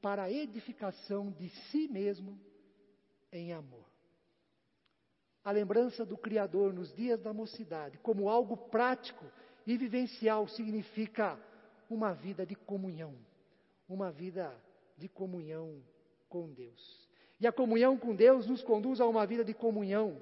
para 0.00 0.24
a 0.24 0.32
edificação 0.32 1.30
de 1.30 1.48
si 1.70 1.86
mesmo 1.86 2.36
em 3.30 3.52
amor. 3.52 3.86
A 5.44 5.52
lembrança 5.52 6.04
do 6.04 6.18
Criador 6.18 6.72
nos 6.72 6.92
dias 6.92 7.22
da 7.22 7.32
mocidade, 7.32 7.98
como 7.98 8.28
algo 8.28 8.56
prático 8.56 9.24
e 9.64 9.76
vivencial, 9.76 10.48
significa 10.48 11.38
uma 11.88 12.12
vida 12.12 12.44
de 12.44 12.56
comunhão, 12.56 13.14
uma 13.88 14.10
vida 14.10 14.52
de 14.98 15.08
comunhão 15.08 15.80
com 16.28 16.52
Deus. 16.52 17.11
E 17.42 17.46
a 17.46 17.50
comunhão 17.50 17.98
com 17.98 18.14
Deus 18.14 18.46
nos 18.46 18.62
conduz 18.62 19.00
a 19.00 19.06
uma 19.06 19.26
vida 19.26 19.44
de 19.44 19.52
comunhão 19.52 20.16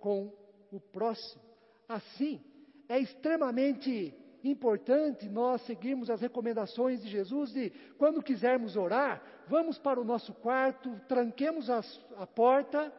com 0.00 0.34
o 0.72 0.80
próximo. 0.80 1.40
Assim, 1.88 2.42
é 2.88 2.98
extremamente 2.98 4.12
importante 4.42 5.28
nós 5.28 5.62
seguirmos 5.66 6.10
as 6.10 6.20
recomendações 6.20 7.00
de 7.00 7.08
Jesus 7.08 7.52
de 7.52 7.70
quando 7.96 8.20
quisermos 8.20 8.74
orar, 8.74 9.22
vamos 9.46 9.78
para 9.78 10.00
o 10.00 10.04
nosso 10.04 10.34
quarto, 10.34 11.00
tranquemos 11.06 11.70
a 11.70 12.26
porta 12.26 12.92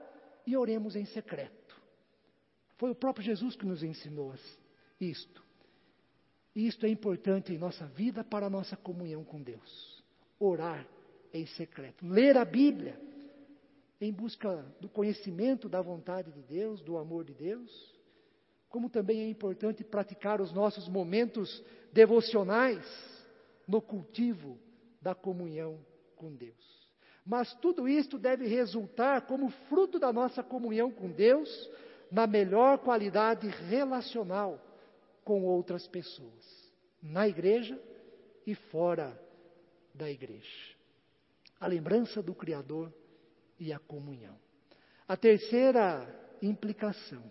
e 0.48 0.56
oremos 0.56 0.96
em 0.96 1.04
secreto. 1.04 1.76
Foi 2.78 2.92
o 2.92 2.96
próprio 2.96 3.26
Jesus 3.26 3.58
que 3.58 3.66
nos 3.66 3.84
ensinou 3.84 4.34
isto. 5.02 5.44
E 6.56 6.66
isto 6.66 6.86
é 6.86 6.90
importante 6.90 7.52
em 7.52 7.58
nossa 7.58 7.86
vida 7.88 8.24
para 8.24 8.46
a 8.46 8.50
nossa 8.50 8.78
comunhão 8.78 9.26
com 9.26 9.42
Deus. 9.42 10.02
Orar 10.40 10.88
em 11.34 11.46
secreto. 11.46 12.08
Ler 12.08 12.38
a 12.38 12.46
Bíblia 12.46 12.98
em 14.00 14.12
busca 14.12 14.66
do 14.80 14.90
conhecimento 14.90 15.70
da 15.70 15.82
vontade 15.82 16.32
de 16.32 16.42
Deus, 16.42 16.82
do 16.82 16.98
amor 16.98 17.24
de 17.24 17.34
Deus 17.34 17.96
como 18.76 18.90
também 18.90 19.22
é 19.22 19.30
importante 19.30 19.86
praticar 19.86 20.42
os 20.42 20.52
nossos 20.52 20.90
momentos 20.90 21.64
devocionais 21.94 22.86
no 23.66 23.82
cultivo 23.82 24.60
da 25.02 25.16
comunhão 25.16 25.80
com 26.18 26.36
Deus. 26.36 26.90
Mas 27.26 27.54
tudo 27.62 27.88
isto 27.88 28.20
deve 28.20 28.46
resultar 28.48 29.28
como 29.28 29.50
fruto 29.70 29.98
da 29.98 30.12
nossa 30.12 30.44
comunhão 30.44 30.92
com 30.92 31.10
Deus 31.10 31.50
na 32.12 32.28
melhor 32.28 32.80
qualidade 32.80 33.48
relacional 33.48 34.60
com 35.24 35.46
outras 35.46 35.88
pessoas, 35.88 36.74
na 37.02 37.30
igreja 37.30 37.82
e 38.46 38.54
fora 38.56 39.18
da 39.94 40.12
igreja. 40.12 40.76
A 41.62 41.68
lembrança 41.68 42.22
do 42.22 42.36
Criador 42.36 42.94
e 43.60 43.72
a 43.74 43.80
comunhão. 43.80 44.38
A 45.08 45.16
terceira 45.16 46.08
implicação 46.42 47.24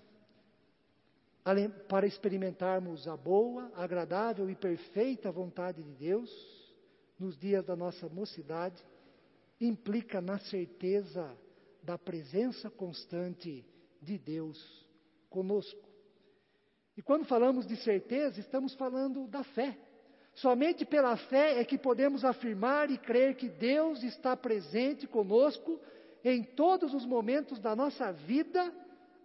para 1.88 2.06
experimentarmos 2.06 3.06
a 3.06 3.16
boa, 3.16 3.70
agradável 3.74 4.48
e 4.48 4.56
perfeita 4.56 5.30
vontade 5.30 5.82
de 5.82 5.92
Deus 5.92 6.30
nos 7.18 7.38
dias 7.38 7.64
da 7.64 7.76
nossa 7.76 8.08
mocidade, 8.08 8.82
implica 9.60 10.20
na 10.20 10.38
certeza 10.38 11.36
da 11.82 11.98
presença 11.98 12.70
constante 12.70 13.64
de 14.00 14.18
Deus 14.18 14.88
conosco. 15.28 15.88
E 16.96 17.02
quando 17.02 17.26
falamos 17.26 17.66
de 17.66 17.76
certeza, 17.76 18.40
estamos 18.40 18.74
falando 18.74 19.26
da 19.26 19.44
fé. 19.44 19.76
Somente 20.34 20.84
pela 20.84 21.16
fé 21.16 21.60
é 21.60 21.64
que 21.64 21.76
podemos 21.76 22.24
afirmar 22.24 22.90
e 22.90 22.96
crer 22.96 23.36
que 23.36 23.48
Deus 23.48 24.02
está 24.02 24.36
presente 24.36 25.06
conosco 25.06 25.78
em 26.24 26.42
todos 26.42 26.94
os 26.94 27.04
momentos 27.04 27.58
da 27.58 27.76
nossa 27.76 28.10
vida 28.12 28.72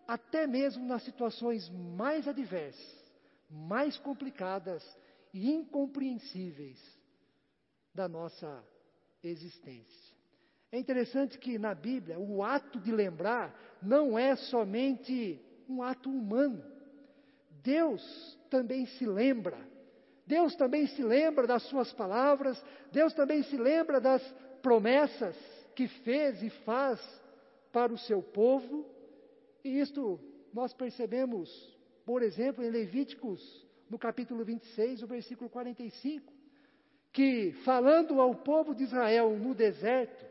até 0.05 0.45
mesmo 0.45 0.85
nas 0.85 1.03
situações 1.03 1.69
mais 1.69 2.27
adversas, 2.27 3.13
mais 3.49 3.97
complicadas 3.97 4.83
e 5.33 5.49
incompreensíveis 5.49 6.77
da 7.93 8.07
nossa 8.07 8.63
existência. 9.23 10.17
É 10.71 10.77
interessante 10.77 11.37
que 11.37 11.57
na 11.57 11.73
Bíblia 11.73 12.19
o 12.19 12.43
ato 12.43 12.79
de 12.79 12.91
lembrar 12.91 13.57
não 13.81 14.17
é 14.19 14.35
somente 14.35 15.39
um 15.67 15.81
ato 15.81 16.09
humano. 16.09 16.63
Deus 17.63 18.37
também 18.49 18.85
se 18.85 19.05
lembra. 19.05 19.57
Deus 20.27 20.55
também 20.55 20.85
se 20.87 21.01
lembra 21.01 21.47
das 21.47 21.63
suas 21.63 21.91
palavras, 21.93 22.63
Deus 22.91 23.13
também 23.13 23.41
se 23.43 23.57
lembra 23.57 23.99
das 23.99 24.21
promessas 24.61 25.35
que 25.79 25.87
fez 25.87 26.43
e 26.43 26.49
faz 26.49 26.99
para 27.71 27.93
o 27.93 27.97
seu 27.97 28.21
povo 28.21 28.85
e 29.63 29.79
isto 29.79 30.19
nós 30.51 30.73
percebemos, 30.73 31.49
por 32.05 32.21
exemplo, 32.21 32.61
em 32.61 32.69
Levíticos, 32.69 33.65
no 33.89 33.97
capítulo 33.97 34.43
26, 34.43 35.03
o 35.03 35.07
versículo 35.07 35.49
45, 35.49 36.33
que 37.13 37.53
falando 37.63 38.19
ao 38.19 38.35
povo 38.35 38.75
de 38.75 38.83
Israel 38.83 39.39
no 39.39 39.55
deserto, 39.55 40.25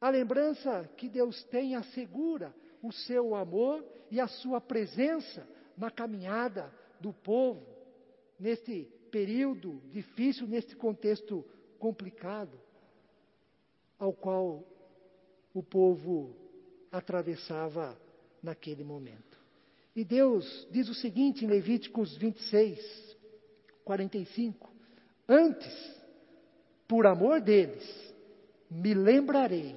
a 0.00 0.10
lembrança 0.10 0.88
que 0.96 1.08
Deus 1.08 1.42
tem 1.46 1.74
assegura 1.74 2.54
o 2.80 2.92
seu 2.92 3.34
amor 3.34 3.84
e 4.12 4.20
a 4.20 4.28
sua 4.28 4.60
presença 4.60 5.44
na 5.76 5.90
caminhada 5.90 6.72
do 7.00 7.12
povo, 7.12 7.66
neste 8.38 8.84
período 9.10 9.82
difícil, 9.90 10.46
neste 10.46 10.76
contexto 10.76 11.44
complicado, 11.80 12.62
ao 13.98 14.12
qual 14.12 14.64
o 15.52 15.62
povo 15.62 16.34
atravessava 16.90 17.98
naquele 18.42 18.84
momento. 18.84 19.38
E 19.94 20.04
Deus 20.04 20.66
diz 20.70 20.88
o 20.88 20.94
seguinte 20.94 21.44
em 21.44 21.48
Levíticos 21.48 22.16
26, 22.16 23.16
45: 23.84 24.70
Antes, 25.28 26.02
por 26.88 27.06
amor 27.06 27.40
deles, 27.40 28.14
me 28.70 28.92
lembrarei 28.92 29.76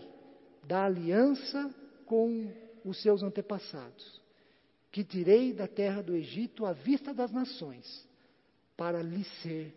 da 0.65 0.85
aliança 0.85 1.73
com 2.05 2.51
os 2.83 3.01
seus 3.01 3.21
antepassados, 3.21 4.21
que 4.91 5.03
tirei 5.03 5.53
da 5.53 5.67
terra 5.67 6.01
do 6.01 6.15
Egito 6.15 6.65
à 6.65 6.73
vista 6.73 7.13
das 7.13 7.31
nações, 7.31 8.07
para 8.75 9.01
lhe 9.01 9.23
ser 9.41 9.73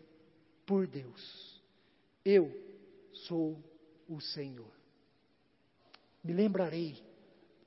por 0.65 0.87
Deus. 0.87 1.61
Eu 2.25 2.51
sou 3.13 3.57
o 4.11 4.19
Senhor. 4.19 4.71
Me 6.23 6.33
lembrarei 6.33 7.01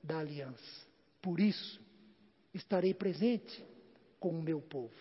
da 0.01 0.19
aliança. 0.19 0.85
Por 1.21 1.39
isso, 1.39 1.81
estarei 2.53 2.93
presente 2.93 3.65
com 4.19 4.29
o 4.29 4.41
meu 4.41 4.61
povo. 4.61 4.93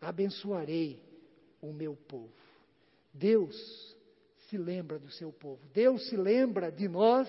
Abençoarei 0.00 1.02
o 1.60 1.72
meu 1.72 1.96
povo. 1.96 2.32
Deus 3.12 3.56
se 4.48 4.56
lembra 4.56 4.98
do 4.98 5.10
seu 5.10 5.32
povo. 5.32 5.60
Deus 5.74 6.08
se 6.08 6.16
lembra 6.16 6.70
de 6.70 6.88
nós 6.88 7.28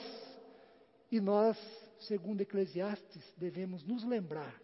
e 1.11 1.19
nós, 1.19 1.57
segundo 2.01 2.41
Eclesiastes, 2.41 3.23
devemos 3.35 3.83
nos 3.83 4.03
lembrar 4.03 4.61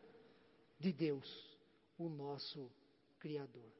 de 0.80 0.94
Deus, 0.94 1.58
o 1.98 2.08
nosso 2.08 2.72
Criador. 3.20 3.77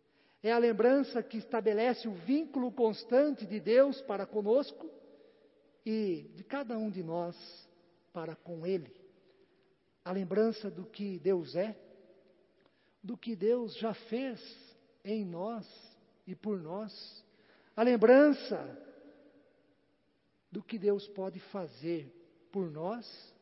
É 0.48 0.52
a 0.54 0.58
lembrança 0.58 1.22
que 1.22 1.40
estabelece 1.40 2.08
o 2.08 2.14
vínculo 2.14 2.72
constante 2.72 3.46
de 3.46 3.60
Deus 3.60 4.02
para 4.04 4.26
conosco 4.26 4.90
e 5.86 6.32
de 6.36 6.44
cada 6.46 6.78
um 6.78 6.90
de 6.90 7.04
nós 7.04 7.36
para 8.14 8.34
com 8.34 8.66
Ele. 8.66 8.96
A 10.06 10.12
lembrança 10.14 10.72
do 10.72 10.86
que 10.86 11.20
Deus 11.20 11.54
é, 11.54 11.78
do 13.04 13.18
que 13.18 13.36
Deus 13.36 13.76
já 13.76 13.94
fez 13.94 14.40
em 15.04 15.26
nós 15.26 15.68
e 16.26 16.34
por 16.34 16.62
nós. 16.62 17.26
A 17.76 17.84
lembrança 17.84 18.58
do 20.50 20.64
que 20.64 20.80
Deus 20.80 21.06
pode 21.10 21.42
fazer 21.42 22.10
por 22.54 22.72
nós, 22.72 23.36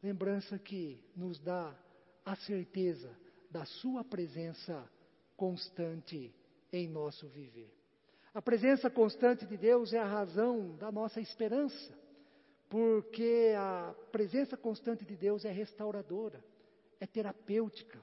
lembrança 0.00 0.56
que 0.60 1.02
nos 1.16 1.40
dá 1.40 1.76
a 2.24 2.36
certeza 2.36 3.10
da 3.50 3.64
Sua 3.64 4.04
presença 4.04 4.88
constante 5.36 6.32
em 6.72 6.88
nosso 6.88 7.26
viver. 7.28 7.72
A 8.34 8.42
presença 8.42 8.90
constante 8.90 9.46
de 9.46 9.56
Deus 9.56 9.92
é 9.92 9.98
a 9.98 10.04
razão 10.04 10.76
da 10.76 10.92
nossa 10.92 11.20
esperança, 11.20 11.94
porque 12.68 13.54
a 13.56 13.94
presença 14.12 14.56
constante 14.56 15.04
de 15.04 15.16
Deus 15.16 15.44
é 15.44 15.50
restauradora, 15.50 16.44
é 17.00 17.06
terapêutica, 17.06 17.98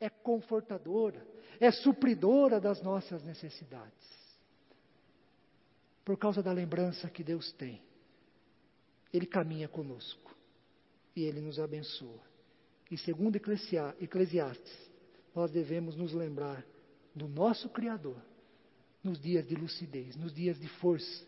é 0.00 0.10
confortadora, 0.10 1.26
é 1.58 1.70
supridora 1.70 2.60
das 2.60 2.82
nossas 2.82 3.22
necessidades. 3.24 4.18
Por 6.04 6.18
causa 6.18 6.42
da 6.42 6.52
lembrança 6.52 7.08
que 7.08 7.24
Deus 7.24 7.52
tem, 7.52 7.82
Ele 9.12 9.26
caminha 9.26 9.68
conosco 9.68 10.36
e 11.14 11.24
Ele 11.24 11.40
nos 11.40 11.58
abençoa. 11.58 12.20
E 12.90 12.96
segundo 12.96 13.36
Eclesiastes, 13.36 14.90
nós 15.34 15.50
devemos 15.50 15.96
nos 15.96 16.12
lembrar 16.12 16.64
do 17.18 17.28
nosso 17.28 17.68
Criador 17.68 18.22
nos 19.02 19.20
dias 19.20 19.46
de 19.46 19.54
lucidez, 19.54 20.16
nos 20.16 20.32
dias 20.32 20.58
de 20.58 20.68
força, 20.68 21.26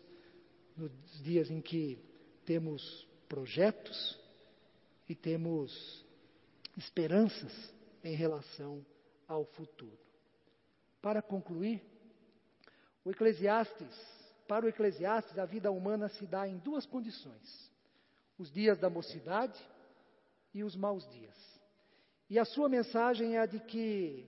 nos 0.75 0.91
dias 1.23 1.49
em 1.51 1.61
que 1.61 1.99
temos 2.45 3.07
projetos 3.27 4.19
e 5.07 5.15
temos 5.15 6.05
esperanças 6.77 7.53
em 8.03 8.15
relação 8.15 8.85
ao 9.27 9.45
futuro. 9.45 9.97
Para 11.01 11.21
concluir, 11.21 11.81
o 13.03 13.11
Eclesiastes, 13.11 13.95
para 14.47 14.65
o 14.65 14.69
Eclesiastes, 14.69 15.37
a 15.37 15.45
vida 15.45 15.71
humana 15.71 16.07
se 16.09 16.25
dá 16.25 16.47
em 16.47 16.57
duas 16.57 16.85
condições: 16.85 17.71
os 18.37 18.51
dias 18.51 18.79
da 18.79 18.89
mocidade 18.89 19.59
e 20.53 20.63
os 20.63 20.75
maus 20.75 21.07
dias. 21.09 21.61
E 22.29 22.39
a 22.39 22.45
sua 22.45 22.69
mensagem 22.69 23.35
é 23.35 23.39
a 23.39 23.45
de 23.45 23.59
que 23.59 24.25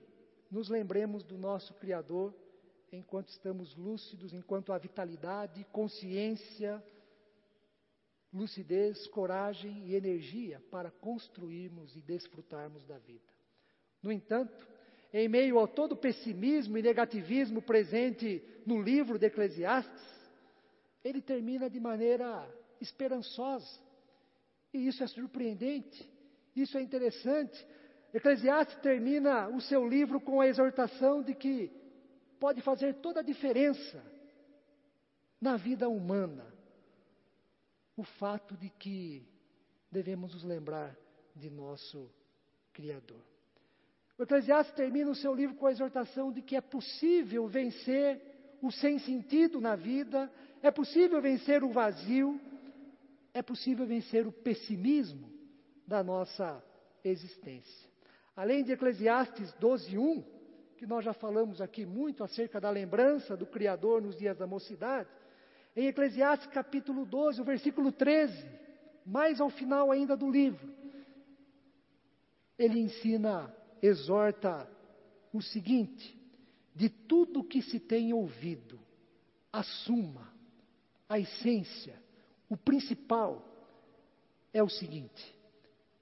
nos 0.53 0.69
lembremos 0.69 1.23
do 1.23 1.35
nosso 1.35 1.73
Criador 1.73 2.31
enquanto 2.91 3.29
estamos 3.29 3.75
lúcidos, 3.75 4.33
enquanto 4.33 4.71
há 4.71 4.77
vitalidade, 4.77 5.65
consciência, 5.71 6.81
lucidez, 8.31 9.07
coragem 9.07 9.87
e 9.87 9.95
energia 9.95 10.61
para 10.69 10.91
construirmos 10.91 11.95
e 11.95 12.01
desfrutarmos 12.01 12.85
da 12.85 12.99
vida. 12.99 13.33
No 14.01 14.11
entanto, 14.11 14.67
em 15.11 15.27
meio 15.27 15.59
a 15.59 15.67
todo 15.67 15.93
o 15.93 15.97
pessimismo 15.97 16.77
e 16.77 16.83
negativismo 16.83 17.59
presente 17.59 18.43
no 18.63 18.79
livro 18.79 19.17
de 19.17 19.25
Eclesiastes, 19.25 20.13
ele 21.03 21.21
termina 21.21 21.67
de 21.67 21.79
maneira 21.79 22.47
esperançosa. 22.79 23.81
E 24.71 24.87
isso 24.87 25.03
é 25.03 25.07
surpreendente, 25.07 26.07
isso 26.55 26.77
é 26.77 26.81
interessante. 26.81 27.65
Eclesiastes 28.13 28.77
termina 28.77 29.47
o 29.47 29.59
seu 29.59 29.87
livro 29.87 30.21
com 30.21 30.39
a 30.39 30.47
exortação 30.47 31.23
de 31.23 31.33
que 31.33 31.71
pode 32.39 32.61
fazer 32.61 32.95
toda 32.95 33.21
a 33.21 33.23
diferença 33.23 34.03
na 35.41 35.57
vida 35.57 35.89
humana 35.89 36.53
o 37.97 38.03
fato 38.03 38.55
de 38.55 38.69
que 38.69 39.25
devemos 39.91 40.33
nos 40.33 40.43
lembrar 40.43 40.95
de 41.35 41.49
nosso 41.49 42.09
Criador. 42.71 43.21
O 44.17 44.23
Eclesiastes 44.23 44.75
termina 44.75 45.09
o 45.09 45.15
seu 45.15 45.33
livro 45.33 45.55
com 45.55 45.65
a 45.65 45.71
exortação 45.71 46.31
de 46.31 46.41
que 46.41 46.55
é 46.55 46.61
possível 46.61 47.47
vencer 47.47 48.21
o 48.61 48.71
sem 48.71 48.97
sentido 48.99 49.59
na 49.59 49.75
vida, 49.75 50.31
é 50.61 50.71
possível 50.71 51.21
vencer 51.21 51.63
o 51.63 51.71
vazio, 51.71 52.39
é 53.33 53.41
possível 53.41 53.85
vencer 53.85 54.25
o 54.27 54.31
pessimismo 54.31 55.31
da 55.87 56.03
nossa 56.03 56.63
existência. 57.03 57.92
Além 58.35 58.63
de 58.63 58.71
Eclesiastes 58.71 59.53
12:1, 59.59 60.23
que 60.77 60.87
nós 60.87 61.05
já 61.05 61.13
falamos 61.13 61.61
aqui 61.61 61.85
muito 61.85 62.23
acerca 62.23 62.59
da 62.59 62.69
lembrança 62.69 63.37
do 63.37 63.45
Criador 63.45 64.01
nos 64.01 64.17
dias 64.17 64.37
da 64.37 64.47
mocidade, 64.47 65.09
em 65.75 65.87
Eclesiastes 65.87 66.47
capítulo 66.47 67.05
12, 67.05 67.41
o 67.41 67.45
versículo 67.45 67.91
13, 67.91 68.45
mais 69.05 69.39
ao 69.39 69.49
final 69.49 69.91
ainda 69.91 70.17
do 70.17 70.29
livro, 70.29 70.73
ele 72.57 72.79
ensina 72.79 73.53
exorta 73.81 74.67
o 75.31 75.41
seguinte: 75.41 76.19
de 76.75 76.89
tudo 76.89 77.43
que 77.43 77.61
se 77.61 77.79
tem 77.79 78.13
ouvido, 78.13 78.79
a 79.51 79.61
suma, 79.61 80.33
a 81.07 81.19
essência, 81.19 82.01
o 82.49 82.57
principal 82.57 83.45
é 84.51 84.63
o 84.63 84.69
seguinte: 84.69 85.35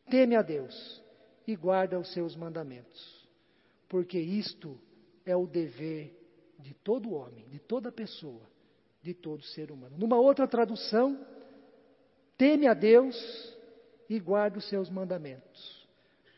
teme 0.10 0.38
a 0.38 0.42
Deus 0.42 1.02
e 1.52 1.56
guarda 1.56 2.00
os 2.00 2.12
seus 2.14 2.36
mandamentos, 2.36 3.28
porque 3.88 4.20
isto 4.20 4.80
é 5.26 5.36
o 5.36 5.48
dever 5.48 6.18
de 6.60 6.74
todo 6.74 7.14
homem, 7.14 7.48
de 7.50 7.60
toda 7.60 7.92
pessoa, 7.92 8.42
de 9.02 9.14
todo 9.14 9.44
ser 9.44 9.72
humano. 9.72 9.98
Numa 9.98 10.20
outra 10.20 10.48
tradução, 10.48 11.26
teme 12.38 12.68
a 12.68 12.74
Deus 12.74 13.16
e 14.10 14.20
guarda 14.20 14.60
os 14.60 14.70
seus 14.70 14.90
mandamentos 14.90 15.82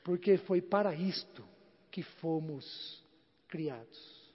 porque 0.04 0.38
foi 0.38 0.62
para 0.62 0.94
isto 0.94 1.44
que 1.90 2.04
fomos 2.04 3.02
criados. 3.48 4.34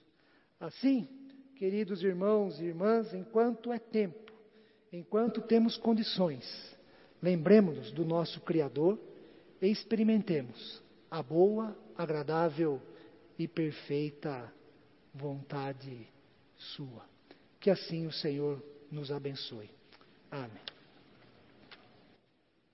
Assim, 0.59 1.07
queridos 1.55 2.03
irmãos 2.03 2.59
e 2.59 2.65
irmãs, 2.65 3.13
enquanto 3.13 3.71
é 3.71 3.79
tempo, 3.79 4.33
enquanto 4.91 5.41
temos 5.41 5.77
condições, 5.77 6.45
lembremos-nos 7.21 7.91
do 7.91 8.03
nosso 8.03 8.41
Criador 8.41 8.99
experimentemos 9.67 10.81
a 11.11 11.21
boa, 11.21 11.77
agradável 11.97 12.81
e 13.37 13.47
perfeita 13.47 14.51
vontade 15.13 16.07
Sua. 16.55 17.05
Que 17.59 17.69
assim 17.69 18.05
o 18.05 18.11
Senhor 18.11 18.63
nos 18.91 19.11
abençoe. 19.11 19.69
Amém. 20.31 20.78